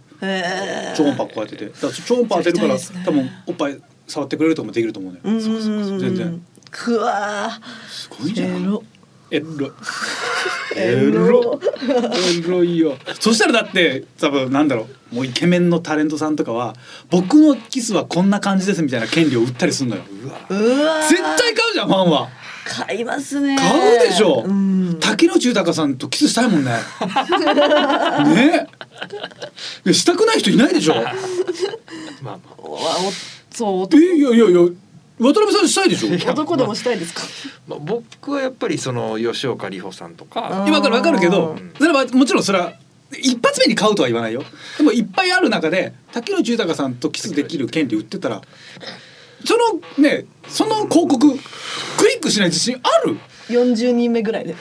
[0.96, 1.66] 超音波こうやってて。
[1.66, 5.98] だから超音波当てるから、多分おっぱい触ってくれるとかもできると思うねうん。
[6.00, 6.42] 全然。
[6.70, 7.50] くわ
[7.88, 8.48] すごいじゃん。
[8.50, 8.82] ー
[9.30, 9.44] エロ。
[10.74, 11.60] エロ。
[12.16, 12.64] エロ。
[12.64, 12.96] いよ。
[13.20, 16.74] そしたらだって多分なんだろうもうイケメンのタレントさんとかは
[17.10, 20.02] 僕のキスはこんな感じですみたいな権利を売ったりするのよ。
[20.48, 22.28] うわ絶対買うじゃんファンは。
[22.64, 24.67] 買いますね買うでしょ、うん
[25.00, 26.72] 竹野内豊さんとキスしたいもんね。
[29.84, 31.14] ねしたくない人いないでしょまあ。
[32.22, 34.60] まあわおそうえいやいやいや
[35.20, 36.30] 渡辺さんしたいでしょ？
[36.32, 37.22] 男でもしたいですか？
[37.66, 40.64] まあ、僕はやっぱりその吉岡里帆さんとか。
[40.68, 41.72] 今からわかるけどうん。
[41.76, 42.74] それはもちろんそれは
[43.12, 44.42] 一発目に買うとは言わないよ。
[44.76, 48.42] でもいっぱいある中で竹野内豊さんとキスできる権利売ってたら
[49.44, 51.34] そのねその広告ク
[52.08, 54.54] リックしない自信ある、40人目ぐらいで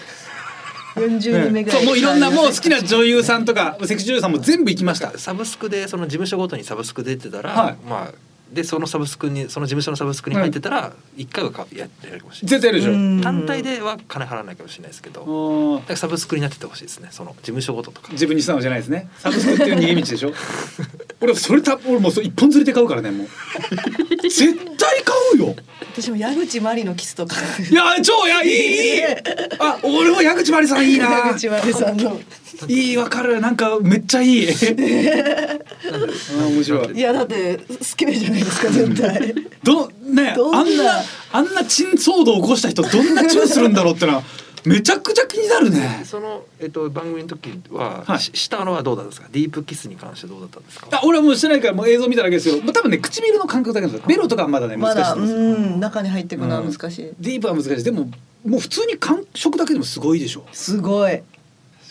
[0.97, 1.79] 40人目ぐらい。
[1.79, 5.17] そうもういろんなもう好きな女優さんとかセクシー女優さんも全部行きました。
[5.17, 7.75] サブスクでその事務所ごとにサブスク出てたら、はい。
[7.87, 8.13] まあ
[8.51, 12.59] でそのサブスクにその事務所のサブスクに入ってたら一回はかやってやるかもしれない。
[12.59, 12.93] 絶対やるでしょ。
[12.93, 13.21] うん。
[13.21, 17.09] 単体では金払わないかもしれないですけど、だからサブスクになっててほしいですね。
[17.11, 18.11] その事務所ごととか。
[18.13, 19.09] 自分に素直じゃないですね。
[19.17, 20.33] サブスクっていう逃げ道でしょ
[21.19, 23.27] 俺それた俺もうそれ一本釣りで買うからねもう。
[24.21, 25.55] 絶対買うよ。
[25.93, 27.35] 私も矢口真理のキスとか。
[27.69, 29.03] いや超いやいいいい。
[29.57, 31.09] あ俺も矢口真理さんいいな。
[31.09, 32.19] 矢口真理さんの。
[32.67, 33.41] いいわかる。
[33.41, 34.47] なんかめっちゃいい。
[34.49, 34.51] あ
[36.49, 36.97] 面白い。
[36.97, 39.33] いやだって好きじゃないですか絶対。
[39.63, 44.23] どねどんなあんなあんな珍騒動を起こした人どんなチューするんだろうってのは
[44.67, 46.01] めちゃくちゃ気になるね。
[46.03, 48.19] その、えっと、番組の時は、はい。
[48.19, 49.27] ししたのはどうだったんですか？
[49.31, 50.89] ディープキスに関してどうだったんですか？
[50.91, 54.07] あ俺はもうしてないからもう映像見ただけですけど、まあ、多分ね唇の感覚だけなんですよ。
[54.07, 57.83] ベロとかはまだね難しいです、ん中に入っていくのは難しい、ディープは難しい。
[57.83, 58.09] でも
[58.45, 60.45] もう普通に感触だけでもすごいでしょ。
[60.51, 61.21] すごい。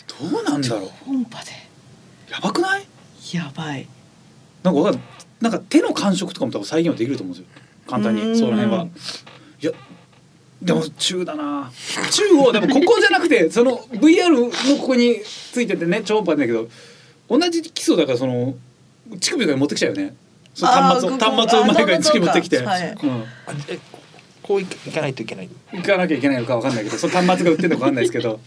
[0.07, 1.09] どうなんだろう。
[1.09, 1.51] 音波で。
[2.31, 2.85] やばくない？
[3.33, 3.87] やばい。
[4.63, 5.01] なんかわかん
[5.41, 7.61] なんか手の感触とかも多分再現はできると思うんですよ。
[7.87, 8.31] 簡単うん。
[8.33, 8.87] にその辺は
[10.67, 11.71] でも中だな。
[12.11, 14.49] 中をでもここじゃなくて その VR の
[14.79, 16.67] ここについててね超音波だけど
[17.29, 18.55] 同じ基礎だからその
[19.19, 20.15] 乳首から持ってきちゃうよね。
[20.53, 22.65] その端末を端末を前から乳首持ってきて、うん。
[24.41, 28.39] こういかないといけない行かなきゃいけないのかわかんないけどその端末が売ってるのかわかんないですけど。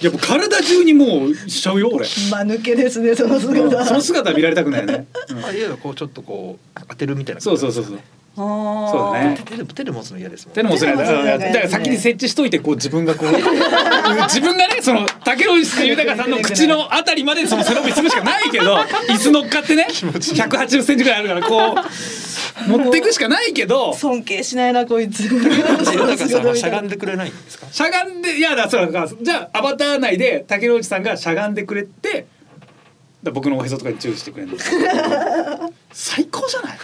[0.00, 3.40] いやもう体中にもうしちゃうよ俺、間抜けですねそのうん。
[3.40, 3.86] 姿。
[3.86, 5.44] その姿は見られたくないよね、うん。
[5.44, 7.98] あいやいやこうちょっとこう当てるみたいなそうそうそうそう
[8.36, 9.38] そうだね。
[9.44, 13.30] 手で手で持つの嫌ですもん手のもつないだだから先に設置しといてこう自分がこう
[14.28, 18.74] 自分がねその竹野内豊さんの口のあたりまでその背伸びするしかないけど
[19.08, 21.76] 椅子乗っかってね180センチぐらいあるからこ
[22.66, 25.24] う持っていくしかないけど尊敬しないなこいつ。
[25.24, 27.66] 豊さんはしゃがんでくれないんですか？
[27.70, 32.26] しゃがんでいやだそうだじゃあアバター内で竹野内さんがしゃがんでくれて
[33.22, 34.58] だ僕のおへそとかに注意してくれるの
[35.92, 36.78] 最高じゃない？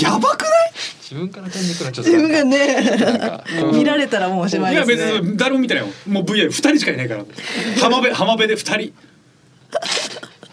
[0.00, 0.72] やばくない？
[1.00, 2.10] 自分から飛んでくるちょっと。
[2.10, 3.18] 自分がね。
[3.18, 5.12] か見られたらもうおしまいいやですね。
[5.20, 5.92] 別に誰も見てないよ。
[6.08, 7.24] もう VR 二人しかいないから。
[7.80, 8.92] 浜辺浜辺で二人。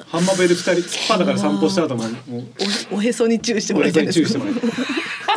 [0.08, 0.82] 浜辺で二人。
[0.82, 2.04] スパだから散歩した後も。
[2.04, 2.44] もう
[2.92, 4.16] おおへそに注意してもらいたいです。
[4.16, 4.62] 注意してもらえる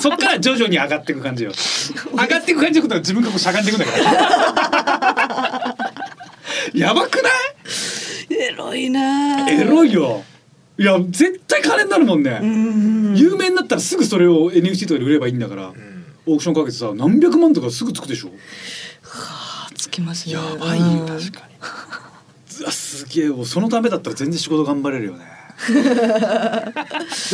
[0.01, 1.53] そっから徐々に上がっていく感じよ。
[2.13, 5.77] 上がっていく感じのことは自分がこうしゃがんでいくんだから
[6.75, 7.33] やばくない？
[8.35, 9.49] エロいな。
[9.49, 10.25] エロいよ
[10.79, 13.17] いや絶対金になるもんね、うん。
[13.17, 16.05] 有名になったらすぐそれを NFT とかで売ればいいんだから、うん。
[16.27, 18.31] オークションかけてさ何百万とかすぐつくでしょ。
[19.75, 20.35] つきますね。
[20.35, 20.87] やばいよ。
[20.87, 21.07] うん。
[21.07, 23.29] 確かにすげえ。
[23.29, 25.25] もうそのためだったら全然仕事頑張れるよね。
[25.69, 25.75] で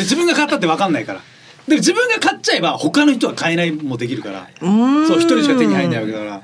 [0.03, 1.20] 自分が買ったって分かんないから。
[1.66, 4.48] でも自分が買っちゃえば他の人は買えないもできるから。
[4.62, 4.68] う
[5.05, 5.07] ん。
[5.07, 6.42] そう一人しか手に入んないわけだから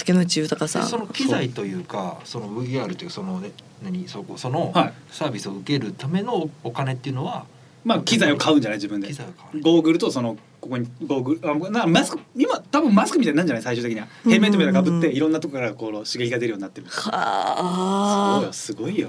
[0.00, 0.82] 竹野内豊さん。
[0.82, 4.92] でその機材というかその VR というそのね何そこそのはい。
[5.10, 7.44] サービスを受けるためのお金っていうのは
[7.84, 9.08] まあ機材を買うんじゃない自分で。
[9.08, 9.60] 機材を買う。
[9.60, 13.62] ゴーグルとそのここにゴーグルあなマスク今多分マスクみたいになるんじゃない？
[13.62, 14.08] 最終的には。
[14.24, 16.86] ヘルメットみたいなのかぶっていろんなとこからこう刺激が出るようになってる。
[16.88, 18.44] はあ。
[18.44, 18.52] よ。
[18.52, 19.08] すごいよ。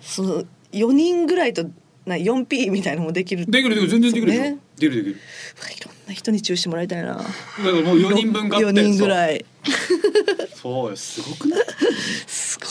[0.00, 1.64] その四人ぐらいと
[2.06, 3.46] な 4P みたいのもできる。
[3.46, 4.58] できるできる全然できるでしょ、ね。
[4.78, 7.14] できるできる人に注意してもらいたいな。
[7.14, 7.24] だか
[7.64, 9.44] らもう4人分買って4人ぐらい。
[10.54, 11.64] そうよすごくない？
[12.26, 12.68] すごい。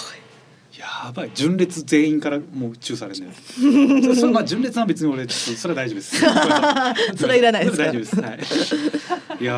[0.80, 1.32] やばい。
[1.34, 4.14] 純烈全員からもうチューされるんだよ。
[4.16, 6.20] そそれまあ純烈は別に俺それは大丈夫です。
[7.18, 8.22] それはいらないです大丈夫です。
[8.22, 8.40] はい。
[9.42, 9.54] いや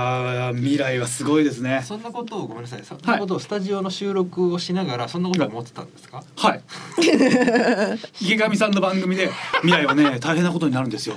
[0.51, 1.83] ー未来はすごいですね。
[1.85, 2.83] そんなことをごめんなさい。
[2.83, 6.23] そんなことをスタジオの収録をしながらそんなことを思ってたんですか？
[6.37, 6.61] はい。
[8.21, 9.29] 池上さんの番組で
[9.61, 11.15] 未来はね大変なことになるんですよ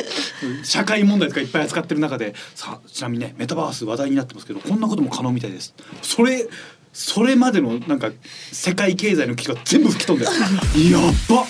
[0.64, 5.74] 社会問題とかいっぱい扱ってる中でさあちなみにねメタバース話題になってますけどこんなことも可能みたいです。
[6.02, 6.46] それ
[6.92, 8.10] それまでのなんか
[8.52, 10.26] 世界経済の危機が全部吹き飛んで
[10.90, 11.46] やっば。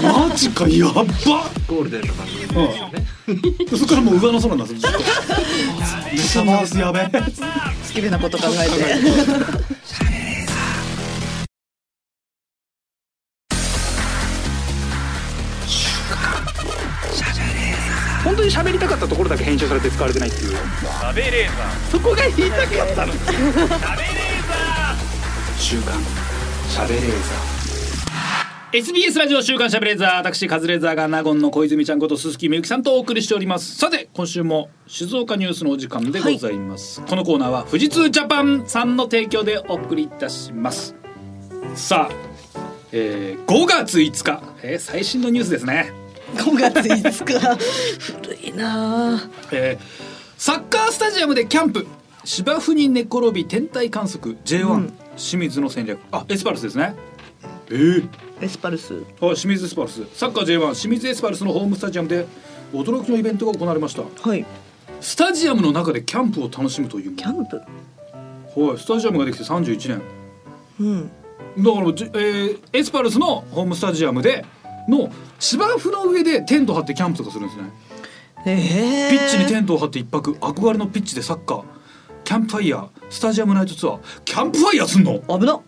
[0.00, 1.04] マジかやっば。
[1.66, 3.06] ゴールデンの番組ですよね、
[3.70, 4.98] そこからもう上の空なんですよずっと
[6.16, 7.10] メタバースやべえ。
[7.10, 9.87] 好きなこと考えて。
[18.58, 20.50] 喋りたかったところだけ編集されて使われてないっていう。
[20.52, 21.50] 喋れー
[21.92, 23.40] そこが言いたかったの喋れー
[25.56, 25.94] 週刊
[26.68, 27.00] 喋れー
[28.72, 30.16] SBS ラジオ週刊しゃべれーザー。
[30.16, 33.76] 私カズレーザーが納言の小泉ちゃんこと鈴木みゆきさんとお送りしております。
[33.76, 40.96] さて今週も静岡ニュースのお時間でございます、このコーナーは富士通ジャパンさんの提供でお送りいたします。
[41.76, 42.14] さあ、
[42.90, 45.92] えー、5月5日、えー最新のニュースですね
[46.34, 47.38] 5月5日。
[48.22, 49.16] 古いな。
[49.16, 51.84] あえーサッカースタジアムでキャンプ。
[52.24, 54.36] 芝生に寝転び天体観測。
[54.44, 54.92] J1、うん。
[55.16, 55.98] 清水の戦略。
[56.12, 56.94] あエスパルスですね。
[57.70, 58.08] えー、
[58.40, 59.02] エスパルス？
[59.16, 60.06] あ清水エスパルス。
[60.14, 62.24] サッカー J1 清水エスパルスのホームスタジアムで
[62.72, 64.02] 驚きのイベントが行われました。
[64.02, 64.46] はい。
[65.00, 67.60] スタジアムの中でキャンプを楽しむというもキャンプ？
[68.56, 70.02] のはいスタジアムができて31年。
[70.80, 71.10] うん。
[71.64, 74.44] だから、じえーエスパルスのホームスタジアムで
[74.88, 77.70] の芝生の上でテント張ってキャンプとかするんですね。
[78.46, 80.32] ええピッチにテントを張って一泊。
[80.34, 81.64] 憧れのピッチでサッカー。
[82.24, 82.88] キャンプファイヤー。
[83.10, 84.00] スタジアムナイトツアー。
[84.24, 85.18] キャンプファイヤーすんの？
[85.20, 85.60] 危な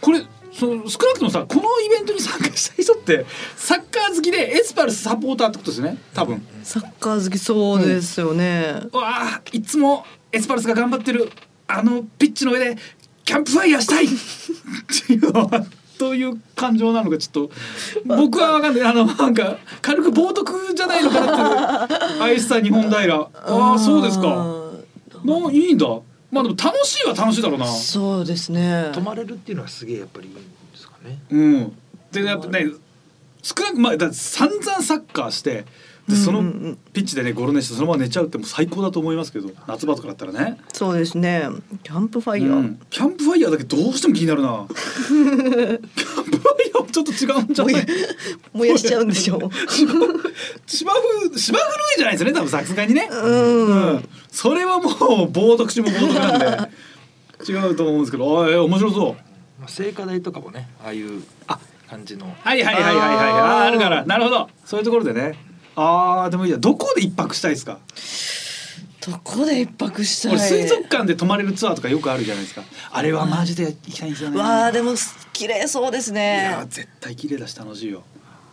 [0.00, 3.24] これその少なくともさこのイベントに参加したい人って
[3.56, 5.98] サッカー好きでエスパルスサポーターってことですよね。
[6.12, 6.46] 多分。
[6.62, 11.30] サッカー好きそうですよね、うわあいつもエスパルスが頑張ってる
[11.68, 12.76] あのピッチの上で
[13.24, 14.04] キャンプファイヤーしたい。
[14.04, 14.08] っ
[15.06, 15.64] ていうのは
[16.02, 17.50] どういう感情なのかちょっと
[18.04, 18.82] 僕は分かんない。
[18.82, 22.22] あのなんか軽く冒涜じゃないのかなっていう。
[22.22, 23.14] 愛しさ日本平。
[23.14, 23.30] あ
[23.74, 24.26] あそうですか。
[25.24, 25.86] ないいんだ。
[26.32, 27.66] まあでも楽しいは楽しいだろうな。
[27.66, 28.90] そうですね。
[28.92, 30.42] 泊まれるっていうのはすげえやっぱりいいんで
[30.74, 31.18] すかね。
[31.30, 31.72] うん。
[32.10, 32.66] でやっぱね
[33.42, 35.64] 少なくまあだって散々サッカーして
[36.08, 36.42] でその
[36.92, 41.46] ピッチでねゴロ寝してそのまま寝ちゃうってもう最高だと思いますけど夏場とかだったらね、そうですね。
[41.84, 42.80] キャンプファイヤー、うん。
[42.90, 44.66] キャンプファイヤーだけどうしても気になるな。
[44.68, 47.86] キャンプファイヤーもちょっと違うんじゃない？
[48.52, 49.40] 燃 やしちゃうんでしょう。
[49.76, 54.08] 芝生芝生の上じゃないですよね多分さすがにね、うん、うん。
[54.30, 54.92] それはもう
[55.30, 56.72] 冒涜中の冒涜なんで。
[57.48, 59.12] 違うと思うんですけどあえ面白そう。
[59.60, 62.26] まあ聖火台とかもねああいうあ感じの。
[62.26, 64.04] はいはいはいはいはいああるから。
[64.04, 64.48] なるほど。
[64.64, 65.36] そういうところでね
[65.76, 66.58] あーでもいいや。
[66.58, 67.78] どこで一泊したいですか？
[69.04, 70.32] どこで一泊したい？
[70.32, 72.62] 俺水族館で泊まれるツアーとかよくあるじゃないですか。
[72.90, 74.38] あれはマジで行きたいんですよね。
[74.38, 74.92] わあでも
[75.32, 78.02] 綺麗そうですいねや絶対綺麗だし楽しいよ。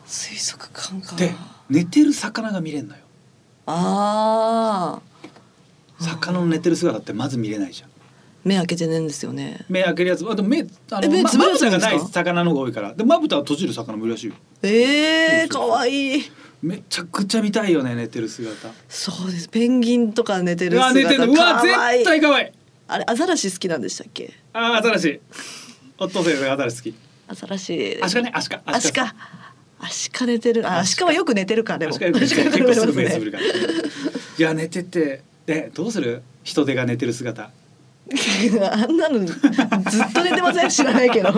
[0.05, 1.15] 水族館か。
[1.17, 1.33] で
[1.69, 3.01] 寝てる魚が見れんのよ。
[3.67, 7.89] ああ魚の寝てる姿ってまず見れないじゃん。
[8.43, 9.65] 目開けて寝んですよね。
[9.69, 10.25] 目開けるやつ。
[10.27, 12.95] あと目あの目まぶたがない魚の方が多いから。
[12.95, 14.33] でまぶたは閉じる魚もいるらしいよ。
[14.63, 16.23] ええー、かわいい
[16.61, 18.69] めちゃくちゃ見たいよね寝てる姿。
[18.89, 19.47] そうです。
[19.49, 20.87] ペンギンとか寝てうる姿。
[20.87, 21.23] わ寝てる。
[21.31, 22.51] うわ絶対可愛い。
[22.87, 24.33] あれアザラシ好きなんでしたっけ？
[24.53, 25.19] あー新しい
[25.97, 26.95] お父さんが新しい好き。
[27.27, 27.99] アザラシ。
[28.01, 28.61] アシカねアシカ。
[28.65, 29.15] アシカ。
[29.79, 30.67] アシカ寝てる。
[30.69, 33.43] あアシカはよく寝てるかでもアシカ結構 すぐ目つるから。
[33.45, 33.47] い
[34.37, 35.21] や寝てて。
[35.45, 36.21] でどうする？
[36.43, 37.51] 人手が寝てる姿
[38.71, 40.69] あんなのずっと寝てません？
[40.69, 41.31] 知らないけど。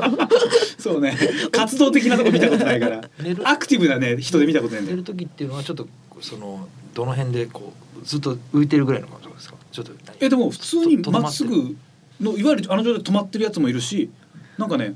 [0.77, 1.17] そうね。
[1.51, 3.01] 活動的なとこ見たことないから。
[3.43, 5.87] アクティブなね人で見たことない寝る時っていうのはちょっと
[6.21, 9.55] そのどの辺でこうずっと浮いてるぐらいの感じですか？
[9.71, 10.17] ちょっと何？
[10.19, 11.75] えでも普通にまっすぐ
[12.19, 14.09] のいわゆるあの状態で止まってるやつもいるし
[14.57, 14.93] なんかね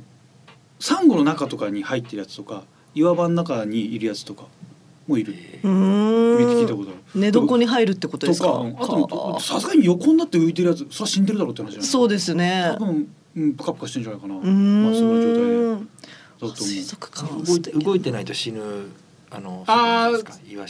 [0.80, 4.46] サンゴの中とかに入ってるやつとか岩場の中にいるやつとか
[5.08, 5.34] もいる。
[5.64, 7.00] うー見て聞いたんことある。
[7.16, 8.50] 寝床に入るってことですか？
[8.50, 12.76] あとさすがに横になって浮いてるやつそれは死んでるだろうって話じゃないそうですね。
[12.78, 14.34] 多分、うん、プカプカしてんじゃないかな。
[14.36, 14.50] まっす
[15.02, 15.56] ぐの状態で。
[15.76, 15.88] んだ
[16.40, 17.86] と思水う族館は動いて素敵。
[17.86, 18.62] 動いてないと死ぬ
[19.32, 20.12] あのあ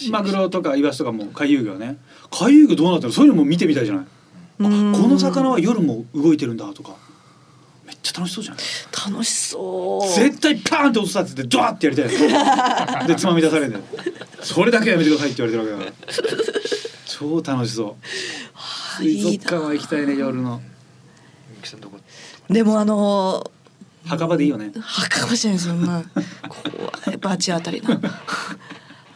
[0.10, 1.98] マグロとかイワシとかも回遊魚ね。
[2.32, 3.14] 回遊魚どうなってる？
[3.14, 4.06] そういうのも見てみたいじゃない？
[4.06, 4.08] あ
[4.64, 6.96] こうんの魚は夜も動いてるんだとか
[8.06, 8.64] ちゃ楽しそうじゃない
[9.12, 10.08] 楽しそう。
[10.20, 13.84] 絶対パーンって落としたってドワーってやりたい でつまみ出されるんだよ。
[14.42, 16.64] それだけはやめてくださいって言われてるわけだから。
[17.06, 17.96] 超楽しそう。
[18.56, 20.62] あ水族いい館は行きたいね夜の。
[22.50, 23.50] でもあの
[24.06, 24.66] 墓場でいいよね。
[24.74, 25.76] ー墓場じゃないですよ。
[25.76, 26.04] まあ
[26.48, 27.18] 怖い。
[27.18, 28.00] バチ当たりな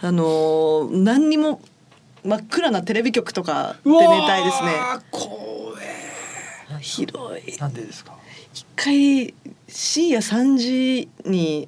[0.01, 1.61] あのー何にも
[2.25, 4.71] 真っ暗なテレビ局とかで寝たいですね。
[5.11, 5.29] 怖
[5.81, 7.57] え広い。
[7.57, 8.13] なんでですか？
[8.53, 9.33] 一回
[9.67, 11.67] 深夜3時に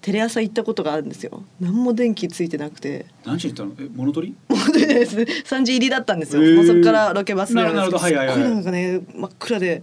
[0.00, 1.42] テレ朝行ったことがあるんですよ。
[1.60, 3.06] 何も電気ついてなくて。
[3.24, 3.86] 何しに行ったの？
[3.86, 4.34] え物取り？
[4.56, 5.16] 本当にです。
[5.16, 6.54] 3時入りだったんですよ、へー。
[6.56, 8.38] もうそこからロケバスでなるほどすっなるほど。
[8.38, 8.50] はいはいはい。
[8.54, 9.82] なんかね真っ暗で、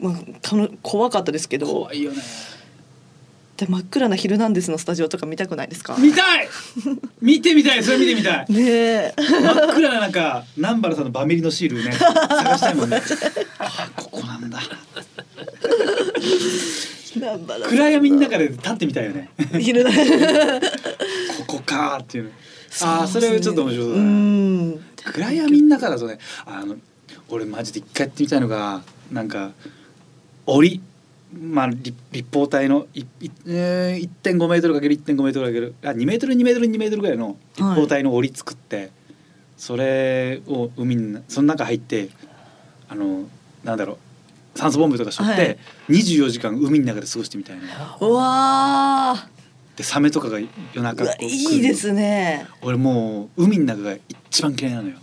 [0.00, 1.66] まあ、たの怖かったですけど。
[1.66, 2.18] 怖いよね。
[3.56, 5.96] で真っ暗な「ヒルナンデス」のスタジオとか見たくないですか？
[5.98, 6.48] 見たい！
[7.22, 7.84] 見てみたい。
[7.84, 8.52] それ見てみたい。
[8.52, 9.14] ねえ。
[9.16, 13.00] 真っ暗な中南原さんのバミリのシールね探したいもんね
[13.58, 14.76] あここなんだなんだろ
[17.13, 17.13] う
[17.70, 19.30] 暗闇の中で立ってみたいよね。
[19.58, 20.60] ヒルナンデ
[21.46, 22.24] ここかーっていう。
[22.24, 22.30] の
[22.70, 24.10] スああそれちょっと面白そうだうね
[24.70, 24.80] ん。
[25.04, 26.76] 暗闇の中だとねあの
[27.28, 28.82] 俺マジで一回やってみたいのが
[29.12, 29.52] なんか
[30.46, 30.80] 檻。
[31.36, 33.06] まあ立立方体のいい
[33.48, 35.74] えー1.5メートルかける1.5メートルかける。
[35.82, 38.92] あ2メートル2メートル2メートルぐらいの立方体の檻作って、
[39.56, 42.08] それを海にその中入って
[42.88, 43.24] あの
[43.64, 43.96] なんだろう
[44.54, 45.58] 酸素ボンベとかしょって、はい。
[45.88, 47.96] 24時間海の中で過ごしてみたいな。
[48.00, 49.34] うわー。
[49.76, 52.46] でサメとかが夜中いいですね。
[52.62, 53.96] 俺もう海の中が
[54.30, 54.96] 一番嫌いなのよ。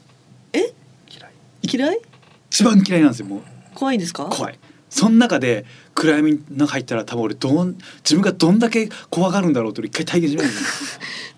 [0.53, 0.73] え？
[1.09, 1.31] 嫌い。
[1.61, 1.99] 嫌い？
[2.49, 3.41] 一番嫌いなんですよもう。
[3.75, 4.25] 怖いですか？
[4.25, 4.59] 怖い。
[4.89, 10.55] その中で暗闇の中入ったら多分俺どん自分がどんだけ怖がるんだろうと一回体験してみる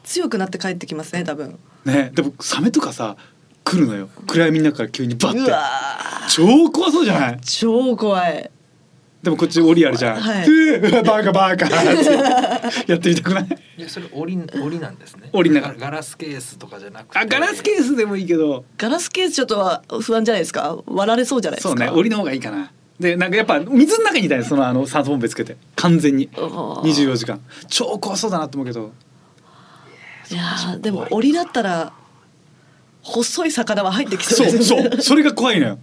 [0.04, 1.58] 強くなって帰ってきますね多分。
[1.86, 3.16] ねでもサメとかさ
[3.64, 4.10] 来るのよ。
[4.28, 5.40] 暗闇の中から急にバッて。
[5.40, 6.30] うわー。
[6.30, 7.40] 超怖そうじゃない？
[7.42, 8.50] 超怖い。
[9.22, 10.46] でもこっち檻あるじゃん、はい。
[10.46, 11.76] でうわバカバカって。
[12.92, 13.48] やってみたくない？
[13.78, 15.30] いやそれ檻檻なんですね。
[15.32, 15.70] 檻の中。
[15.70, 17.20] ガガラスケースとかじゃなくて。
[17.20, 18.66] あガラスケースでもいいけど。
[18.78, 20.78] ガラスケースちょっとは不安じゃないですか？
[20.86, 21.70] 割られそうじゃないですか？
[21.70, 22.72] そうね檻の方がいいかな。
[23.00, 25.56] でなんかやっぱ水の中にいたいのそのあの酸素ボンベつけて。
[25.78, 26.30] 完全に。
[26.36, 26.82] あー。
[26.82, 27.40] 24時間。
[27.70, 28.92] 超怖そうだなと思うけど。
[30.32, 31.94] いやーでも檻だったら
[33.04, 35.02] 細い魚は入ってきそそううですねそう。
[35.02, 35.80] それが怖いのよ。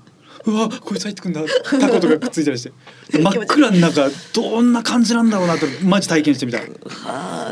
[0.46, 1.42] うわこいつ入ってくんだ。
[1.80, 2.62] タコとかくっついたりし。
[2.62, 2.72] て
[3.18, 6.60] 真っ暗の中どんな感じなんだろうなってマジ体験してみた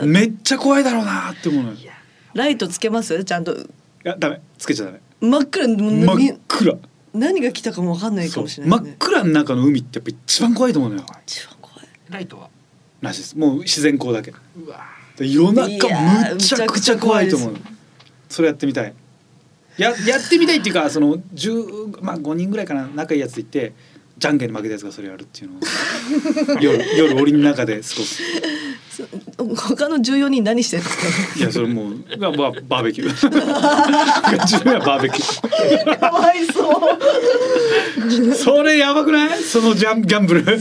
[0.04, 1.76] めっちゃ怖いだろうなって思うのよ。
[1.76, 1.88] い
[2.34, 3.24] ライトつけます？
[3.24, 3.56] ちゃんと。
[4.04, 4.40] やダメ。
[4.56, 5.00] つけちゃダメ。
[5.20, 6.78] 真っ暗真っ暗。
[7.12, 11.06] 何が来たかもわかんないかそうもしれない、真ね、っ暗の中の海ってやっぱ一番怖いと思うのよ。
[11.26, 11.88] 一番怖い。
[12.08, 12.48] ライトは？
[13.00, 14.30] らしいですもう自然光だけ。
[14.30, 14.80] うわ。
[15.16, 15.88] で夜中
[16.32, 17.54] むちゃくちゃ怖いと思う
[18.28, 18.94] それやってみたい
[19.78, 23.72] ややってみたいっていうかその10まあ5人ぐらいかな仲いいやついて
[24.18, 25.60] じゃんけんで負けたやつがそれやるっていうのを
[26.60, 28.22] 夜夜檻の中で過ごす
[29.56, 33.10] 他の14人何してるんですかいやそれもうバババーベキュー。
[34.44, 36.72] 自分はバーベキュかわいそう。
[38.00, 39.38] ーそれやばくない？
[39.40, 40.44] そのジャンギャンブル。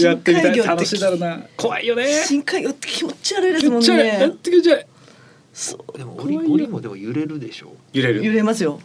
[0.00, 0.56] やってみたい。
[0.58, 1.40] 楽しいだろうな。
[1.56, 2.22] 怖いよね。
[2.24, 4.06] 深海魚って気持ち悪いですもん気持ち悪い。
[4.06, 4.84] やっねて気持ち悪い
[5.56, 7.72] そうでも檻檻もでも揺れるでしょ？
[7.94, 8.22] 揺れる。
[8.22, 8.78] 揺れますよ。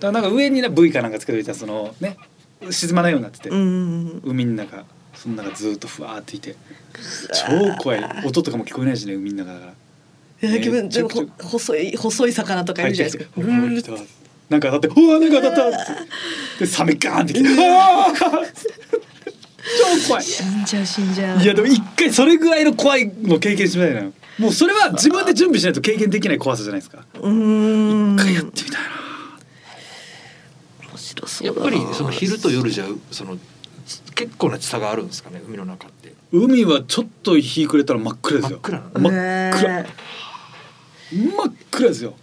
[0.00, 2.16] だからなんか上にね V かなんかつけておいたらそのね
[2.70, 4.84] 沈まないようになってて、うん海の中。
[5.14, 6.56] その中ずっとふわーっていて。
[7.32, 8.02] 超怖い。
[8.24, 9.66] 音とかも聞こえないしね海の中だか
[10.40, 10.48] ら。
[10.48, 11.10] いや気分でも
[11.42, 13.98] 細い細い魚とかいるじゃないですか。
[14.48, 15.84] なんか当たってうわなんか当たった
[16.58, 17.48] でサメガーンってきて
[20.06, 20.22] 超怖い。
[20.22, 21.40] 死んじゃう死んじゃう。
[21.42, 27.04] いやでも一回それぐらいの怖いの経験してみたいなよもうそれは自分で準備しないと経験できない怖さじゃないですか。
[27.14, 28.14] うーん。
[28.14, 28.88] 一回やってみたいな
[30.90, 33.36] 面白そうやっぱりその昼と夜じゃその
[34.14, 36.12] 結構な差があるんですかね海の中って。
[36.30, 38.60] 海はちょっと日暮れたら真っ暗ですよ。
[38.62, 39.82] 真っ暗真っ暗。
[39.82, 39.88] ね
[41.10, 42.14] 真っ暗ですよ。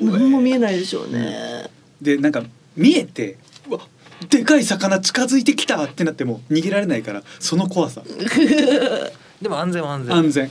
[0.00, 1.70] え何も見えないでしょうね。
[2.00, 2.42] でなんか
[2.76, 3.80] 見えてうわ
[4.28, 8.02] でかい魚近づいてきたってなっても逃げられないからその怖さ。
[9.40, 10.14] でも安全は安全。
[10.16, 10.50] 安全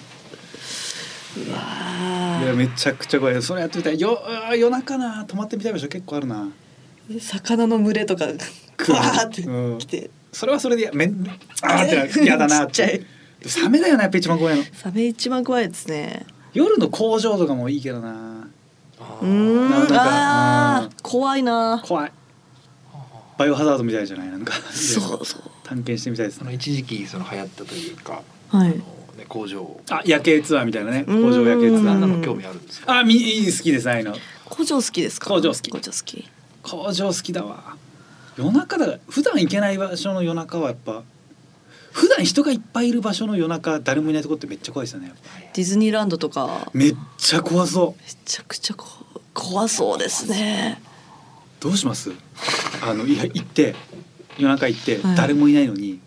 [2.46, 3.42] いやめちゃくちゃ怖い。
[3.42, 4.00] それやってみたい。
[4.00, 4.20] よ
[4.56, 6.48] 夜中な泊まってみたい場所結構あるな。
[7.10, 8.28] ー魚の群れとか
[8.78, 9.78] 来るわーってうん。
[9.80, 11.28] 来て、それはそれでやめん
[11.64, 13.06] あーって 嫌だなっちっちゃい。
[13.42, 14.64] てサメだよねやっぱ一番怖いの。
[14.74, 16.26] サメ一番怖いですね。
[16.54, 18.48] 夜の工場とかもいいけどな。
[19.00, 19.98] あーうーん。
[19.98, 21.82] ああ怖いな。
[21.86, 22.12] 怖い。
[23.38, 24.54] バイオハザードみたいじゃないなんか。
[24.72, 25.42] そうそう。
[25.64, 26.40] 探検してみたいですね。
[26.40, 28.70] その一時期その流行ったというか、はい。
[28.70, 28.76] あの
[29.16, 31.04] ね工場あ夜景ツアーみたいなね。
[31.06, 31.32] 工うん。
[31.32, 32.00] 場夜景ツアー。
[32.00, 33.00] なの興味あるんですか？
[33.00, 34.16] あみいい好きですああいうの。
[34.46, 35.28] 工場好きですか？
[35.30, 35.72] 工場好き。
[35.72, 36.30] 工場好き。
[36.64, 37.76] 工場好きだわ。
[38.38, 39.00] 夜中だ。
[39.08, 41.04] 普段行けない場所の夜中はやっぱ
[41.92, 45.14] 普段人がいっぱいいる場所の夜中誰もいないとこってめっちゃ怖いですよね
[45.54, 46.70] ディズニーランドとか。
[46.74, 48.02] めっちゃ怖そう。
[48.02, 48.86] めちゃくちゃこ
[49.34, 50.82] 怖そうですね。
[51.62, 52.12] どうします？
[52.82, 53.76] あのいや行って
[54.38, 55.16] 夜中行ってはい。
[55.16, 56.00] 誰もいないのに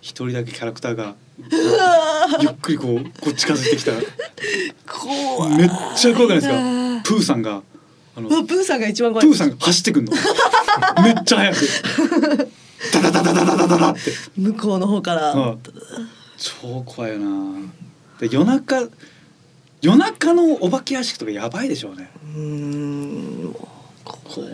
[0.00, 3.92] 一人だけキャラクターがゆっくりこうこう近づいてきた。
[3.92, 3.98] ら
[4.86, 6.54] 怖めっちゃ怖くないですか？
[6.56, 7.62] あプーさんが。
[8.16, 9.26] あのプーさんが一番怖い。
[9.28, 10.12] プーさんが走ってくんの。
[11.02, 11.58] めっちゃ速く。
[12.92, 14.00] ダダダダダダダダダって。
[14.36, 15.32] 向こうの方から。
[15.32, 15.58] うん。
[16.36, 17.60] 超怖いよな。
[18.20, 18.88] で夜中
[19.82, 22.10] 夜中のお化け屋敷とかやばいでしょうね。
[22.22, 22.40] うー
[23.50, 23.56] ん。
[24.04, 24.50] 怖い。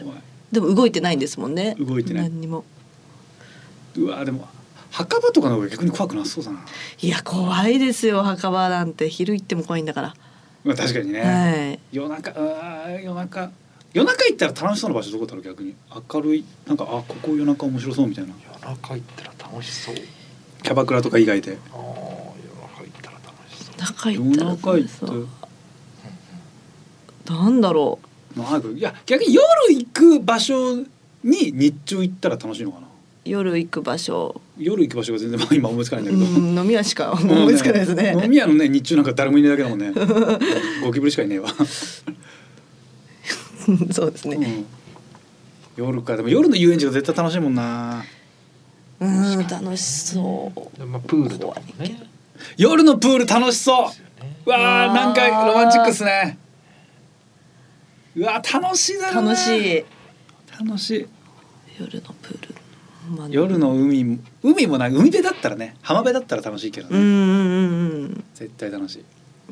[0.51, 1.77] でも動いてないんですもんね。
[1.79, 2.23] 動いてない。
[2.25, 2.65] 何にも。
[3.97, 4.49] うわでも
[4.91, 6.65] 墓場とかの方が逆に怖くなさそうだな。
[7.01, 9.09] いや怖いですよ墓場なんて。
[9.09, 10.15] 昼行っても怖いんだから。
[10.65, 11.79] まあ確かにね、はい。
[11.93, 13.51] 夜中あー夜中。
[13.93, 15.75] 夜中行ったら楽しそうな場所どこだろう逆に。
[16.13, 18.35] 明るいなんかあここ夜中面白そうみたいな。
[18.63, 19.95] 夜中行ったら楽しそう。
[20.63, 21.59] キャバクラとか以外で。
[21.73, 21.89] ああ夜
[22.61, 23.77] 中行ったら楽しそう。
[23.79, 25.07] 中行夜ったら中行って。
[25.07, 25.29] そう
[27.31, 28.01] なんだろ
[28.37, 30.85] なんかいや逆に夜行く場所に
[31.23, 32.87] 日中行ったら楽しいのかな。
[32.87, 32.90] う
[33.25, 34.41] 夜行く場所。
[34.59, 38.15] 夜行く場所が全然まあ 今思いつかないんだうけど、ん飲み屋しか思いつかないですね。
[38.23, 39.93] 飲み屋のね日中なんか誰もいないだけだもんね。
[40.83, 41.49] ゴキブリしかいねえわ、
[43.93, 44.37] そうですね。
[44.37, 46.17] うん、夜か。
[46.17, 48.05] でも夜の遊園地が絶対楽しいもんな。
[49.01, 50.79] うん楽しそう。
[50.79, 52.03] でまあプールとかね。
[52.57, 54.23] 夜のプール楽しそう。
[54.25, 54.37] ね。
[54.47, 56.39] うわーなんかロマンチックっすね。
[58.17, 59.49] うわー楽しいだろうな楽し
[59.79, 59.85] い。
[60.59, 61.07] 楽しい。
[61.79, 62.55] 夜のプール。
[63.17, 68.25] まあ夜の海も海もな海辺だったらね浜辺だったら楽しいけどね、うんうんうんうん。
[68.35, 69.05] 絶対楽しい。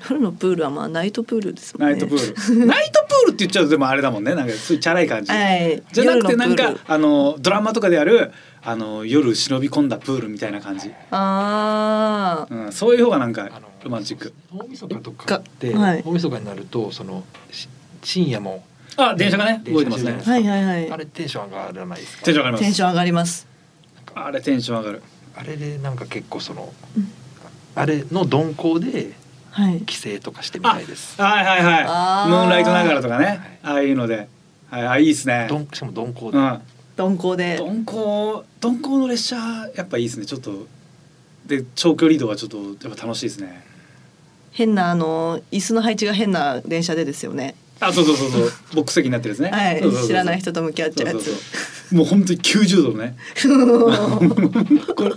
[0.09, 1.95] 夜のプールはまあナイトプールですもんね。
[1.95, 2.67] ナイトプール。
[2.67, 4.35] ナイトプールって言っちゃうとでもあれだもんね。
[4.37, 5.83] なんかそういうチャラい感じ、はい。
[5.93, 8.31] じゃなくてなんかあのドラマとかである
[8.63, 12.55] あの夜忍び込んだプールみたいな感じ、ああ。
[12.55, 14.33] うん、そういう方がなんかあのロマンチック。
[14.55, 16.03] 大晦日とかって、がはい。
[16.05, 17.69] 大晦日になるとそのし
[18.05, 18.65] 深夜も。
[18.97, 20.21] あ電車がね電車動いてますね。
[20.25, 20.93] はいはいはい。
[20.93, 20.97] あ。
[20.97, 22.25] れテンション上がらないですか？
[22.25, 22.63] テンション上がります。
[22.63, 23.48] テンション上がります。
[24.27, 25.03] あれテンション上がる。
[25.37, 27.09] あれでなんか結構その、うん。
[27.75, 29.13] あれの鈍行で
[29.51, 29.81] はい。
[29.83, 31.21] 帰省とかしてみたいです。
[31.21, 31.85] はいはいはい。
[31.87, 32.29] あー。
[32.29, 33.59] ムーンライトながらとかね。
[33.63, 34.29] ああいうので。
[34.71, 35.47] はいあいいですね。
[35.49, 36.61] どんしかも鈍行で、うん。
[36.97, 37.59] 鈍行で。
[37.59, 39.37] 鈍行鈍行の列車
[39.75, 40.27] やっぱいいですね。
[40.27, 40.67] ちょっと。
[41.47, 43.65] で長距離移動はちょっとやっぱ楽しいですね。
[44.53, 47.55] 変なあの椅子の配置が変な電車でですよね。
[47.81, 48.43] あそうそうそうそう。
[48.75, 49.51] ボックス席になってるやつね。
[49.51, 49.81] はい。
[49.81, 50.09] そうそうそうそう。
[50.09, 51.17] 知らない人と向き合っちゃうやつ。
[51.17, 53.17] そうそうそうもう本当に90度のね。
[54.95, 55.11] これ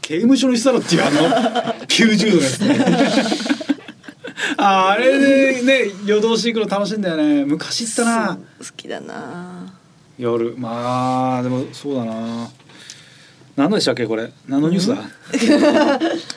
[0.00, 1.20] 刑務所にしたろっていうあの
[1.86, 2.86] 90度のやつね。
[4.58, 7.44] ああれでね夜通し行くの楽しいんだよね。
[7.44, 8.36] 昔行ったな。
[8.36, 9.74] 好きだな。
[10.18, 10.56] 夜。
[10.56, 12.48] まあでもそうだな。
[13.56, 14.30] 何でしたっけこれ？
[14.46, 14.98] 何のニュースだ、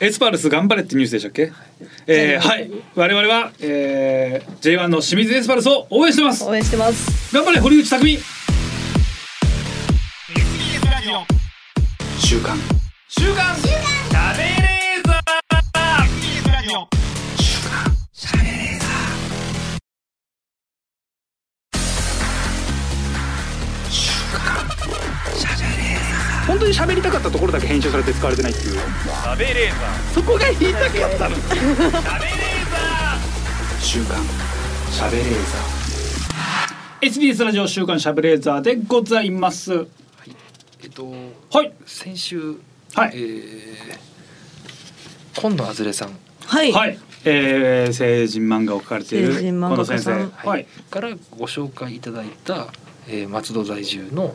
[0.00, 1.52] エスパルス頑張れってニュースでしたっけ？
[2.06, 2.70] えー、はい。
[2.94, 6.42] 我々は、えー、J1 の清水エスパルスを応援してます。
[6.44, 7.34] 応援してます。
[7.34, 8.18] 頑張れ堀内匠
[12.30, 12.56] 週刊
[13.08, 15.02] 週刊しゃべれー。
[15.02, 15.20] ザ
[26.46, 28.74] 本当に喋りたかったところだけ編集されて使われてないっていう。
[28.76, 31.34] 食べレーザそこが言いたかったの
[33.80, 34.22] 週刊
[34.92, 39.72] しゃべれーザー SBS ラジオ週刊しゃべれーザーでございます。
[39.72, 39.99] ー
[40.82, 41.06] えっと
[41.52, 41.72] はい。
[41.86, 42.56] 先週
[42.94, 43.12] はい。
[43.14, 44.10] えー
[45.40, 46.10] 今野あずれさん。
[46.44, 50.10] はい、はい、えー、成人漫画を描かれている成人漫この先生。
[50.10, 50.66] 画家さんはい。
[50.90, 52.66] からご紹介いただいた、
[53.08, 54.34] えー、松戸在住の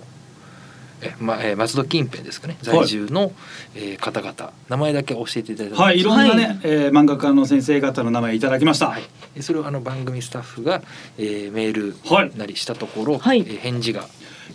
[1.02, 2.58] えまえー、松戸近辺ですかね。
[2.62, 3.34] 在住の、
[3.76, 4.54] えー、方々。
[4.70, 5.82] 名前だけ教えていただいた。
[5.84, 6.60] はい、いろんなね、はい。
[6.64, 8.88] えー漫画家の先生方の名前いただきました。
[8.88, 9.04] はい、
[9.36, 10.82] でそれをあの番組スタッフが、
[11.18, 12.32] えー、メールはい。
[12.38, 13.42] なりしたところ、はい。
[13.42, 14.08] えー返事が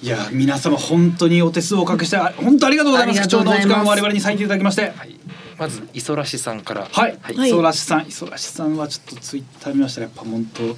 [0.03, 3.21] いやー皆様本当にお手数をおかけしてあ本当ありがとうございます。
[3.21, 4.93] あ貴重なお時間を我々に割いていただきまして。
[4.97, 5.15] はい、
[5.59, 10.73] まず磯らしさんからはい、はいはい磯らしさん、磯らしさんはちょっとツイッター見ましたらやっぱ本当、えー、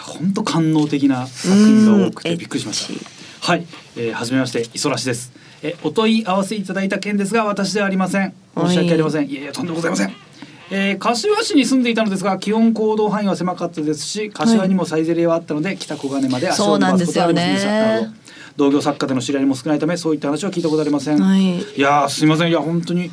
[0.00, 2.94] 本当官能的な作品が多くてびっくりしまし
[3.42, 3.50] た。
[3.52, 3.66] はい、
[3.96, 5.32] えー、はじめまして磯らしです。
[5.62, 8.32] えーお問い合わせいただいた件ですが私ではありません。
[8.56, 9.28] 申し訳ありません。
[9.28, 10.30] いやいやとんでもございません。
[10.72, 18.19] えー、柏市に住んでいたのですが基本行動範囲は狭かったですし柏にもサイゼリヤはあったので、北小金まで足を伸ばすことはありませんでしたそうなんですよね
[18.56, 21.58] 同業作家での知り合いも少ないためそういった話は聞いたことありません、はい。
[21.58, 22.50] いやーすみません。
[22.50, 23.10] いや本当にい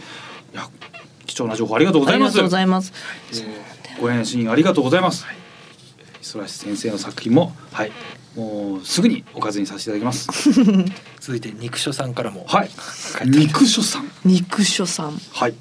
[0.53, 0.67] や
[1.25, 2.29] 貴重な情報ありがとうございます。
[2.29, 2.93] ありがとうございます。
[3.33, 3.67] えー
[3.99, 5.25] ご返信ありがとうございます。
[6.21, 7.91] 磯橋先生の作品もはい。
[8.35, 10.27] もうすぐにおかずにさせていただきます。
[11.19, 12.69] 続いて肉書さんからも、はい。
[13.25, 14.11] 肉書さん。
[14.23, 15.19] 肉書さん。
[15.31, 15.55] はい。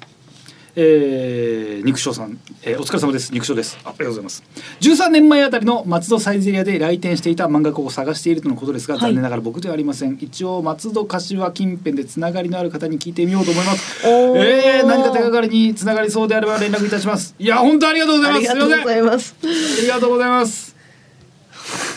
[0.79, 3.33] えー、肉匠さん、えーお疲れ様です。
[3.33, 3.79] 肉匠です。
[3.83, 4.43] あありがとうございます。
[4.81, 9.01] 13年前あたりの松戸サイゼリアで来店していた漫画家を探しているとのことですが、はい。
[9.01, 10.19] 残念ながら僕ではありません。
[10.21, 14.07] 一応松戸柏近辺でつながりのある方に聞いてみようと思います。
[14.07, 17.33] えー、何か手がかりにつながりそうであれば連絡いたします。
[17.39, 18.41] いや本当ありがとうございあます。
[18.41, 18.99] りがとうござす。
[18.99, 20.76] いますありがとうございます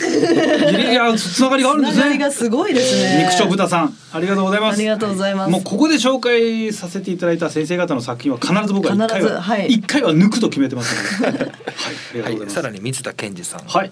[0.01, 2.01] いやつながりがあるんですね。
[2.01, 3.23] つながりがすごいですね。
[3.23, 4.77] 肉匠豚さんありがとうございます。
[4.77, 5.51] ありがとうございます。
[5.51, 9.67] もうここで紹介させていただいた先生方の作品は必ず僕は一回は必ずはい。
[9.67, 11.53] 一、回は抜くと決めてますので、 はい、ありがとう
[12.11, 12.55] ございはい、ます。
[12.55, 13.91] さらに水田健二さん、はい、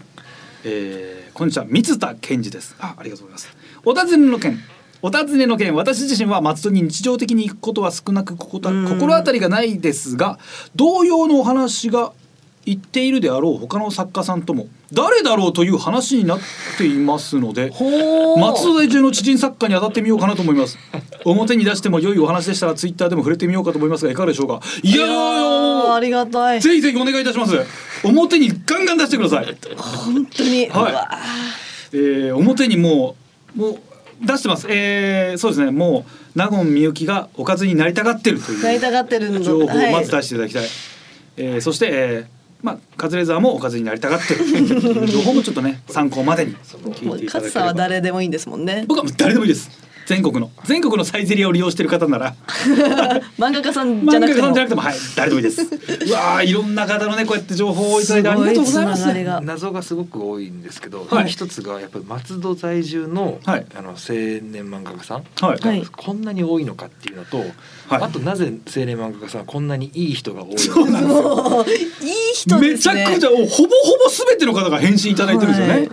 [0.65, 2.75] えー、こんにちは三田健二です。
[2.79, 3.49] あ、ありがとうございます。
[3.85, 4.59] お尋ねの件。
[5.01, 5.73] お尋ねの件。
[5.75, 8.85] 私自身は松戸に日常的に行くことは少なくここたうん。
[8.87, 10.39] 心当たりがないですが
[10.75, 12.11] 同様のお話が
[12.65, 16.39] 言っているであろう他の作家さんとも誰だろうという話になっ
[16.77, 17.69] ていますので
[18.37, 20.77] 松戸在住の知人作家に当たってみようかなと思います。
[21.25, 24.61] 表に出しても良いお話でしたらツイッターでも触れてみようかと思いますがいかがでしょうか？
[24.81, 26.61] いやいやーありがたい。
[26.61, 27.55] ぜひぜひお願いいたします。
[28.03, 29.57] 表にガンガン出してください。
[29.75, 30.89] 本当に、は
[31.91, 31.95] い。
[31.97, 33.15] えー、表にも
[33.57, 33.79] うもう
[34.25, 34.65] 出してます。
[34.69, 35.71] えー、そうですね。
[35.71, 39.91] もう納言みゆきがおかずになりたがってるというーなりたがってるの情報をはい。
[39.91, 40.67] まず出していただきたい、
[41.37, 44.45] えー、そして、えーまあ、カズレーザーもおかずになりたがってる。
[45.07, 48.85] 情報もちょっとね参考までにも聞いうていただけれ勝さんはば誰でもいいんですもんね。
[48.87, 49.69] 僕は誰でもいいです
[50.09, 52.33] 全国の全国のサイゼリアを利用している方なら。
[53.37, 54.45] 漫画家さんじゃ漫画家なくても。
[54.47, 55.61] さんじゃなくてもはい誰でもいいです。
[56.09, 59.05] うわーいろんな方のねこうやって情報をいただいてありがとうございます。
[59.05, 61.29] が謎がすごく多いんですけど、はい。
[61.29, 63.65] 一つがやっぱり松戸在住の,、はい。
[63.77, 65.23] あの青年漫画家さん。
[65.41, 65.85] はい、はい。
[65.95, 67.43] こんなに多いのかっていうのと、は
[67.99, 68.01] い。
[68.01, 70.63] あとなぜ青年漫画家さんはこんなにいい人が多いのか。
[70.63, 71.77] そうなんですよもういい
[72.33, 72.95] 人ですね。
[72.95, 73.67] めちゃくちゃほぼほぼ
[74.27, 75.73] 全ての方が返信いただいてるんですよね。
[75.73, 75.89] はい。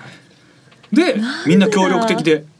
[0.92, 2.55] でみんな協力的でで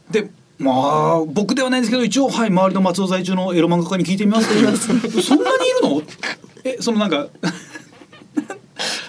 [0.59, 6.01] まあ僕ではないんですけど一応はい周りの松尾在住のエロ漫画家に聞いてみますっていうそんなにいるの？
[6.63, 7.27] えそのなんか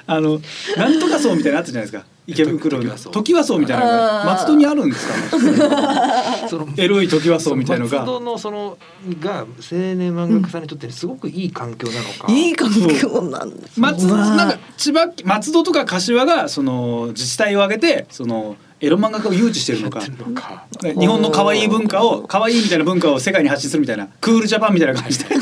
[0.07, 0.41] あの
[0.77, 2.05] なんとか層みたいなのあったじゃないですか。
[2.27, 2.85] 池袋の。
[2.85, 6.49] トキワ荘トキワ荘みたいなのが松戸にあるんですかね。
[6.49, 7.99] そのエロいトキワ荘みたいのが。
[8.01, 8.79] 松戸のその
[9.21, 12.71] が青年漫画家さんにとってすごくいい環境なのか、いい環
[13.01, 20.01] 境なんです松なんか千葉松戸とか柏がその自治体を挙げてそのエロ漫画家を誘致してるのか。
[20.01, 25.35] 日本の可愛い文化を可愛いみたいな文化を世界に発信するみたいなクールジャパンみたいな感じで。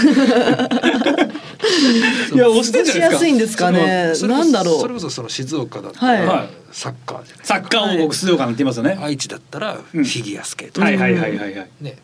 [2.34, 3.12] いや押してんじゃしないですか。
[3.12, 4.12] やすいんですかね。
[4.14, 6.48] それこそなんだろそれこそその静岡だったら、はい。
[6.72, 10.04] サッカーじゃないサッカー王国静岡なんて言いますよね、愛知だったらフうん。
[10.04, 11.68] ィギュアスケート、はいはいはいはいはい。
[11.80, 11.98] ね。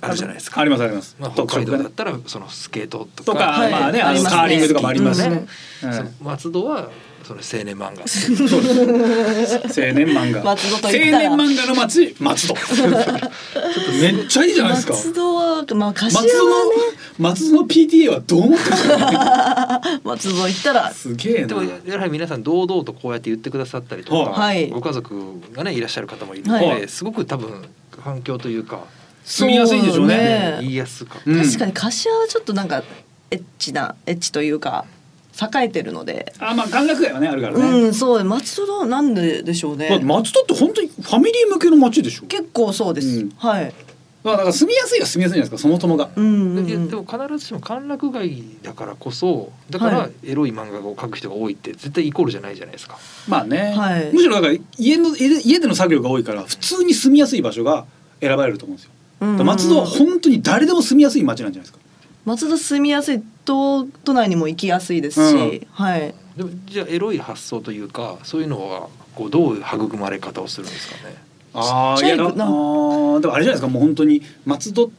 [0.00, 0.60] あるじゃないですか。
[0.60, 3.70] ありますあります、まあ、と北海道だねったらそのスケートととか、かはい。
[3.70, 5.46] まあねあのカーリングとかもありますしね
[5.84, 5.96] うん、うん。
[5.96, 6.90] その松戸は
[7.40, 8.02] その青年漫画。
[8.02, 10.42] 青年漫画。
[10.42, 11.36] 松戸と青言ったら。
[11.36, 12.54] 年漫画の街松戸。
[14.00, 14.92] めっちゃいいじゃないですか。
[14.92, 15.92] 松戸はまあ戸のはね。
[17.18, 20.92] 松戸の PTA はどう思ってるんですか、 松戸行ったら。
[20.92, 21.46] すげえな。
[21.48, 24.68] でもややはり皆さん堂々とこうやって言ってくださったりとか、はい。
[24.68, 26.88] ご家族がねいらっしゃる方もいるので、はい。
[26.88, 27.64] すごく多分
[28.04, 28.84] 環境というか、
[29.24, 30.16] 住みやすいんでしょうね。
[30.16, 30.58] ね。
[30.60, 31.42] 言いやすかった、うん。
[31.42, 32.82] 確かに柏はちょっとなんか
[33.30, 34.84] エッチなエッチというか
[35.40, 40.00] 栄えてるので、あまあ歓楽街はねあるからね、うんそう松戸なんででしょうね。
[40.02, 42.26] 松戸って本当にファミリー向けの街でしょ？
[42.26, 43.30] 結構そうです、うん。
[43.38, 43.72] はい。
[44.24, 46.10] だから住みやすいは住みやすいじゃないですかそもそもが。
[46.14, 50.12] うんうんでも必ずしも歓楽街だからこそだからはい。
[50.24, 52.98] エロい漫画を描く人が多いって絶対イコールじゃないじゃないですか。
[53.26, 54.12] まあね、はい。
[54.12, 57.84] むしろだから家の家での作業が多いから普通に住みやすい場所が
[58.20, 59.36] 選ばれると思うんですよ、うんうん。
[59.38, 61.81] だから松戸は本当に誰でも住みやすい街なんじゃないですか
[62.24, 71.14] 松戸住みやすいと都内にも行きやすいですし、うんはいでもじゃあエロい発想というかそういうのはこうどういう育まれ方をするんですかね。
[71.52, 74.90] ああいやだあーでもあれじゃないですかもう本当に松戸っ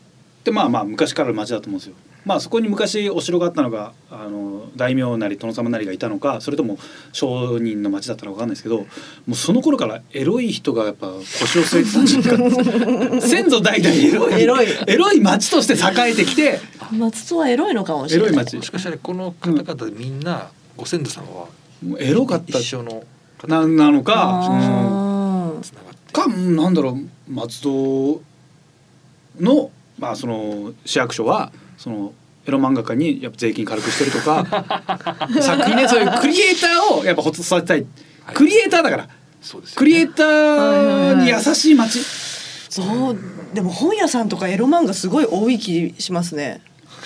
[0.43, 1.95] てまあまあ昔からある町だと思うんですよ。
[2.25, 6.77] まあそこに昔お城があったのがあの大名なり殿様なりがいたのかそれとも
[7.11, 8.85] 商人の町だったのかわかんないですけども
[9.29, 14.41] うその頃からエロい人がやっぱ腰を据えてたんじゃないか 先祖代々エロい。
[14.41, 14.67] エロい。
[14.87, 16.59] エロい町として栄えてきて
[16.91, 18.27] 松戸はエロいのかもしれない。
[18.29, 18.55] エロい町。
[18.57, 21.47] もしかしたらこの方々みんなご先祖様は
[21.85, 22.59] もうエロかった。
[22.59, 23.03] 一緒の
[23.37, 24.13] 方ななのか、
[24.43, 25.61] あー。
[25.61, 28.21] つながってかなんだろう松戸
[29.39, 32.13] のまあその市役所はその
[32.45, 34.45] エロ漫画家にやっぱ税金軽くしてるとか
[35.41, 37.85] 作品ねそういうクリエイターをやっぱほっと育てたい。
[38.25, 38.35] はい。
[38.35, 39.07] クリエイターだから。
[39.41, 39.77] そうですよね。
[39.79, 41.99] クリエイターに優しい街。
[42.69, 43.17] そう
[43.53, 46.61] でも本屋さんとかエロ漫画すごい多い気しますね。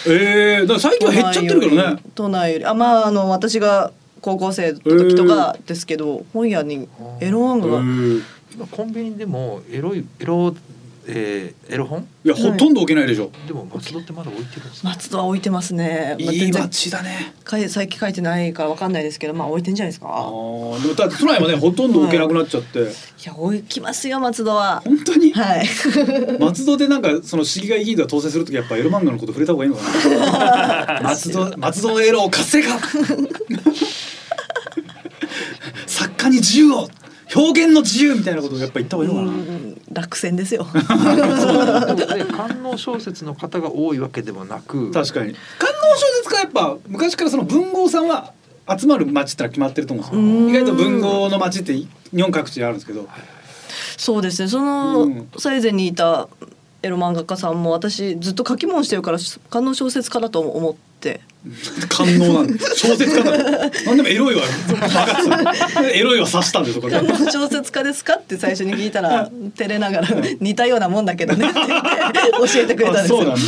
[0.08, 1.98] ええだから最近は減っちゃってるけどね。
[2.16, 2.66] 都内より。
[2.66, 3.92] あまああの私が
[4.22, 6.88] 高校生の時とかですけど、本屋に
[7.20, 10.56] エロ漫画が、うん今コンビニでもエロいエロ、
[11.10, 12.06] えー、エロ本？
[12.26, 14.90] いやほとんど置けないでしょ、でも松戸ってまだ置いてるんですか。
[14.90, 17.34] 松戸は置いてますね、まあ、いい街だね。
[17.46, 22.84] かい最近書いてないからわかんないですけどまあ置いてんじゃないですあかーでもだって都内はねほとんど置けなくなっちゃって、い。
[23.26, 24.82] や置きますよ松戸は。
[24.84, 25.32] 本当に？
[25.32, 25.66] はい。
[26.40, 31.02] 松戸でなんかその市議会議員とか当選するときやっぱエロ漫画のこと触れた方がいいのかな。
[31.08, 32.78] 松戸松戸のエロを活性化
[35.88, 36.90] 作家に自由を
[37.36, 39.34] 表現の自由みたいなことをやっぱ言った方がいいのかな。
[39.34, 40.66] うん落選ですよ。
[40.66, 44.92] 官能小説の方が多いわけでもなく。
[44.92, 45.34] 確かに。
[45.34, 48.34] 官能小説家はやっぱ昔からその文豪さんは
[48.78, 50.54] 集まる町ってのは決まってると思うんですうん。
[50.54, 51.88] よ意外と文豪の町って日
[52.22, 53.08] 本各地にあるんですけど。
[53.98, 54.50] そうですね。
[54.50, 55.30] その、うん。
[55.38, 56.28] 最前にいた
[56.84, 59.18] エロ漫画家さんも私ずっと書き物してるから
[59.50, 61.22] 官能小説家だと思って
[61.90, 63.38] 官能なんで小説家だ
[63.86, 64.42] なんでもエロいは
[65.94, 70.08] エロいは刺したんですよこれ官能小説家ですかって最初に聞いたら照れながら
[70.40, 73.42] 似たようなもんだけどねって言って教えてくれたんですよあそうなんだ。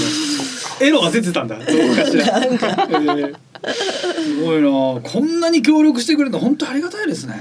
[0.82, 1.58] エロが出てたんだ。
[1.58, 2.42] どうかしら。
[2.42, 4.70] えーすごいな。
[5.02, 7.36] こんなに協力してくれるの本当ありがたいですね。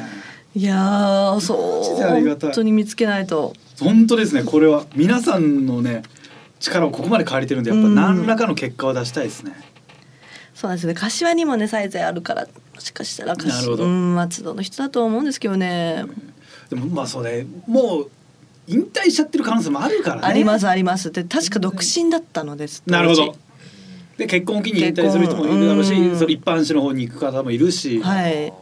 [0.57, 1.55] いやそ
[1.95, 4.43] う本当に見つけないと本当ですね。
[4.43, 6.03] これは皆さんのね
[6.59, 9.53] 力をここまで借りてるんでやっぱうん何らかの結果を出したいですね。
[10.59, 10.95] そうなんですね。
[10.95, 13.85] 柏にもねサイズあるからもしかしたら柏なるほど。
[13.85, 16.05] うん松戸の人だと思うんですけどね。
[16.69, 17.47] でもまあそうね。
[17.69, 18.11] もう
[18.67, 20.23] 引退しちゃってる可能性もあるからね。
[20.25, 21.13] ありますあります。
[21.13, 22.83] で確か独身だったのです。
[22.85, 23.37] 当なるほど。
[24.17, 28.01] で結婚を機に引退する人もいるだろうしうん、その一般紙の方に行く方もいるし。
[28.01, 28.53] 時はい、う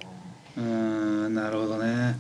[0.59, 2.19] ーんなるほどね。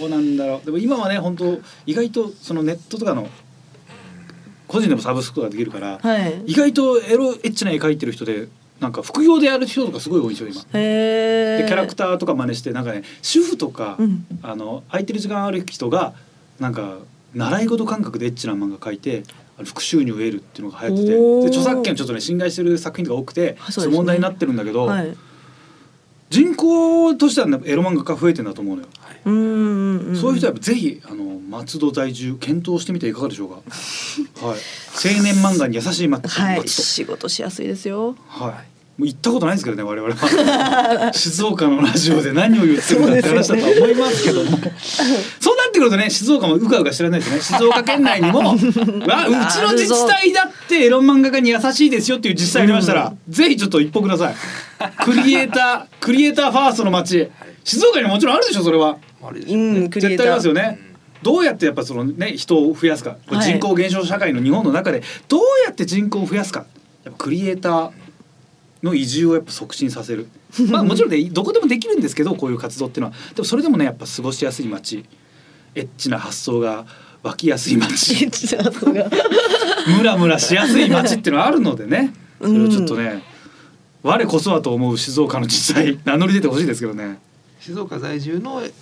[0.00, 0.64] どうなんだろう。
[0.64, 3.28] でも今はね本当意外とそのネットとかの
[4.68, 6.44] 個人でもサブスクとかできるから、はい。
[6.46, 8.48] 意外とエロエッチな絵描いてる人で
[8.82, 10.60] なんか副業でやる人とかすごい多いんですよ今。
[10.72, 16.14] でキャラクターとか真似してなんかね主婦とか、うんあの空いてる時間ある人が
[16.58, 16.98] なんか
[17.32, 19.22] 習い事感覚でエッチな漫画描いて
[19.56, 25.16] あの副収入を得るっていうのが流行っててで著作権ちょっとね侵害してる作品とか多くてあそね問題になってるんだけど、はい
[26.30, 28.88] 人口としては、ね、エロ漫画家増えてんだと思うのよ。
[29.26, 33.56] うんうそういう人はぜひあの松戸在住検討してみてはいかがでしょうか？
[34.46, 34.58] はい。
[35.16, 36.82] 青年漫画に優しい松はい松戸。
[36.82, 38.71] 仕事しやすいですよはい。
[38.98, 41.12] もう行ったことないですけどね我々は。
[41.14, 44.50] 静岡のラジオで何を言ってるんだって話だとは思いますけども。
[45.40, 47.40] そうなってくるとね静岡もうかうか知らないですね。
[47.40, 54.34] 静岡県内にもわうちの自治体だっってエロ漫画家に優しいですよっていう実際ありましたら、ぜひちょっと一歩ください。
[55.04, 57.28] クリエイタークリエイターファーストの街。
[57.64, 58.96] 静岡にももちろんあるでしょそれは。
[59.22, 60.78] うん絶対ありますよーね。
[61.22, 66.66] どうやってやっぱそのね人を増やすか、人口減少社会の日本の中でどうやって人口を増やすか。
[67.04, 67.90] やっぱクリエイター
[68.82, 70.26] の移住をやっぱ促進させる。
[70.70, 73.16] まあもちろんねどこでもできるんですけどこういう活動っていうのは。
[73.34, 75.04] でもそれでもねやっぱ過ごしやすい街。
[75.74, 76.84] エッチな発想が
[77.22, 78.26] 湧きやすい街。
[79.96, 82.12] ムラムラしやすい街っていうのはあるのでね。
[82.40, 83.22] それをちょっとね、
[84.02, 87.18] 我こそはと思う静岡の実際名乗り出てほしいですけどね。
[87.60, 88.72] 静岡在住のエ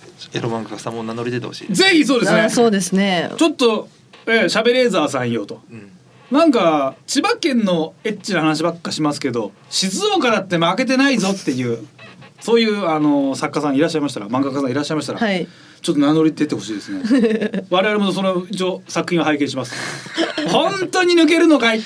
[0.41, 1.73] ロ漫画家さんも名乗り出てほしい。
[1.73, 2.49] ぜひそうですね。
[2.49, 3.31] そうですね。
[3.37, 3.87] ちょっと、
[4.25, 5.61] えー、しゃべレーザーさんよと。
[5.71, 5.91] うん
[6.31, 11.85] なんか千葉県のエッチな話ばっかしますけど静岡だって負けてないぞっていう
[12.39, 15.47] そういうあの作家さんいらっしゃいましたら漫画家さんいらっしゃいましたら、はい。
[15.81, 17.65] ちょっと名乗り出てほしいですね。
[17.69, 19.73] 我々もその一応作品を拝見します。
[20.49, 21.81] 本当に抜けるのかい？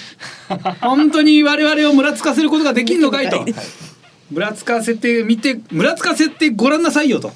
[0.82, 3.40] 本当に我々をむらつかせることができるのかいと。
[3.40, 3.56] はい。
[4.32, 7.32] むらつかせてみてむらつかせてごらんなさいよと、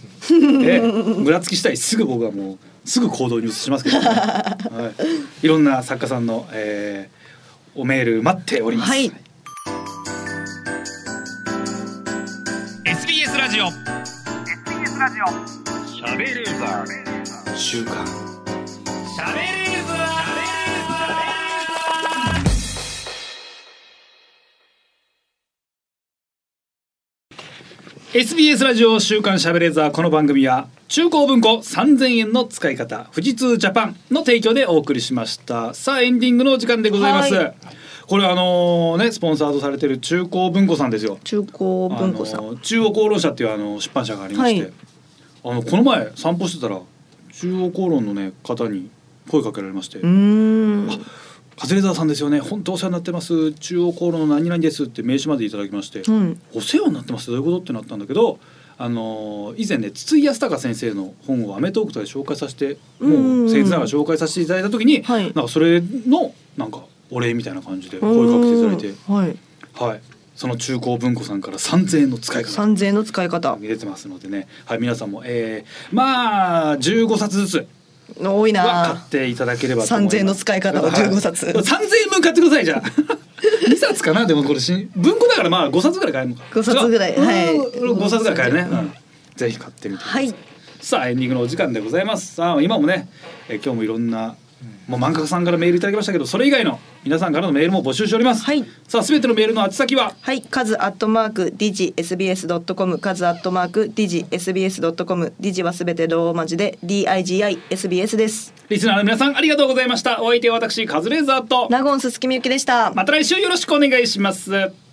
[0.63, 0.79] ええ。
[0.81, 1.77] むらつきしたい。
[1.77, 2.57] すぐ僕はもう
[2.89, 4.07] すぐ行動に移しますけど、ね。
[4.07, 4.91] は
[5.43, 9.11] い、いろんな作家さんの、えー、おメール待っております、はい。
[12.85, 13.67] SBS ラジオ。
[13.67, 15.27] SBS ラジオ。
[15.87, 19.48] しゃべれーザー週刊しゃべ
[28.11, 29.91] SBS ラジオ週刊しゃべれーザー。
[29.91, 35.75] この番組は中古文庫3000円の使い方富士通ジャパンの提供でお送りしました。
[35.75, 37.55] さあエンディングのお時間でございます、はい。
[38.07, 41.19] これあのねスポンサードされてる中古文庫さんですよ。
[41.23, 42.57] 中高文庫さん。
[42.57, 44.73] 中央公論社っていうあの出版社がありまして、はい。
[45.43, 46.81] あのこの前散歩してたら
[47.33, 48.89] 中央公論のね方に
[49.29, 49.99] 声かけられまして。
[49.99, 51.05] うーん
[51.59, 52.39] カズレーザーさんですよね。
[52.39, 53.51] 本当お世話になってます。
[53.51, 57.27] 中央公論の何々ですって名刺までいただきまして、うんお世話になってます。
[57.27, 58.39] どういうことってなったんだけど
[58.77, 63.11] あの以前ね筒井康隆先生の本を『アメトーーク』とかで紹介させてもう
[63.47, 65.23] 僭越ながら紹介させていただいた時に、はい。
[65.23, 69.11] なんかそれのなんかお礼みたいな感じで声かけていただいて。
[69.11, 69.37] はい。
[69.73, 70.01] はい。
[70.35, 72.49] その中高文庫さんから3000円の使い方。
[72.49, 73.57] 三千円の使い方。
[73.59, 77.67] 出てますのでね、はい、皆さんも、えー、まあ15冊ずつ
[78.17, 80.15] 多いは買なっていただければと思います。
[80.17, 82.81] 3000円の使い方は15冊はい3000円分買ってくださいじゃあ。
[83.69, 86.43] 2冊かなでもこれし文庫だからまあ5冊ぐらい買えるのか。
[86.51, 88.67] 5冊ぐらいうんはい5冊ぐらい買えるね。
[88.71, 88.93] うん
[89.35, 90.25] ぜひ買ってみてください。
[90.25, 90.35] はい
[90.81, 92.35] さあエンディングのお時間でございます。
[92.35, 93.09] さあ今もね、
[93.49, 94.35] えー今日もいろんな
[94.87, 98.43] もう漫画家さんからメールいただきましたけど、それ以外の皆さんからのメールも募集しております。
[98.43, 100.13] はいさあすべてのメールの宛先は？
[100.21, 108.53] はい、カズアットマークディジ SBS ドットコム、カズアットマークディジ SBS ドットコム、ディジはすべてローマ字で D I G I S B S です。
[108.69, 110.21] リスナーの皆さんありがとうございました。
[110.21, 112.91] お相手は私カズレーザーとナゴンススキミユキでした。
[112.93, 114.88] また来週よろしくお願いします。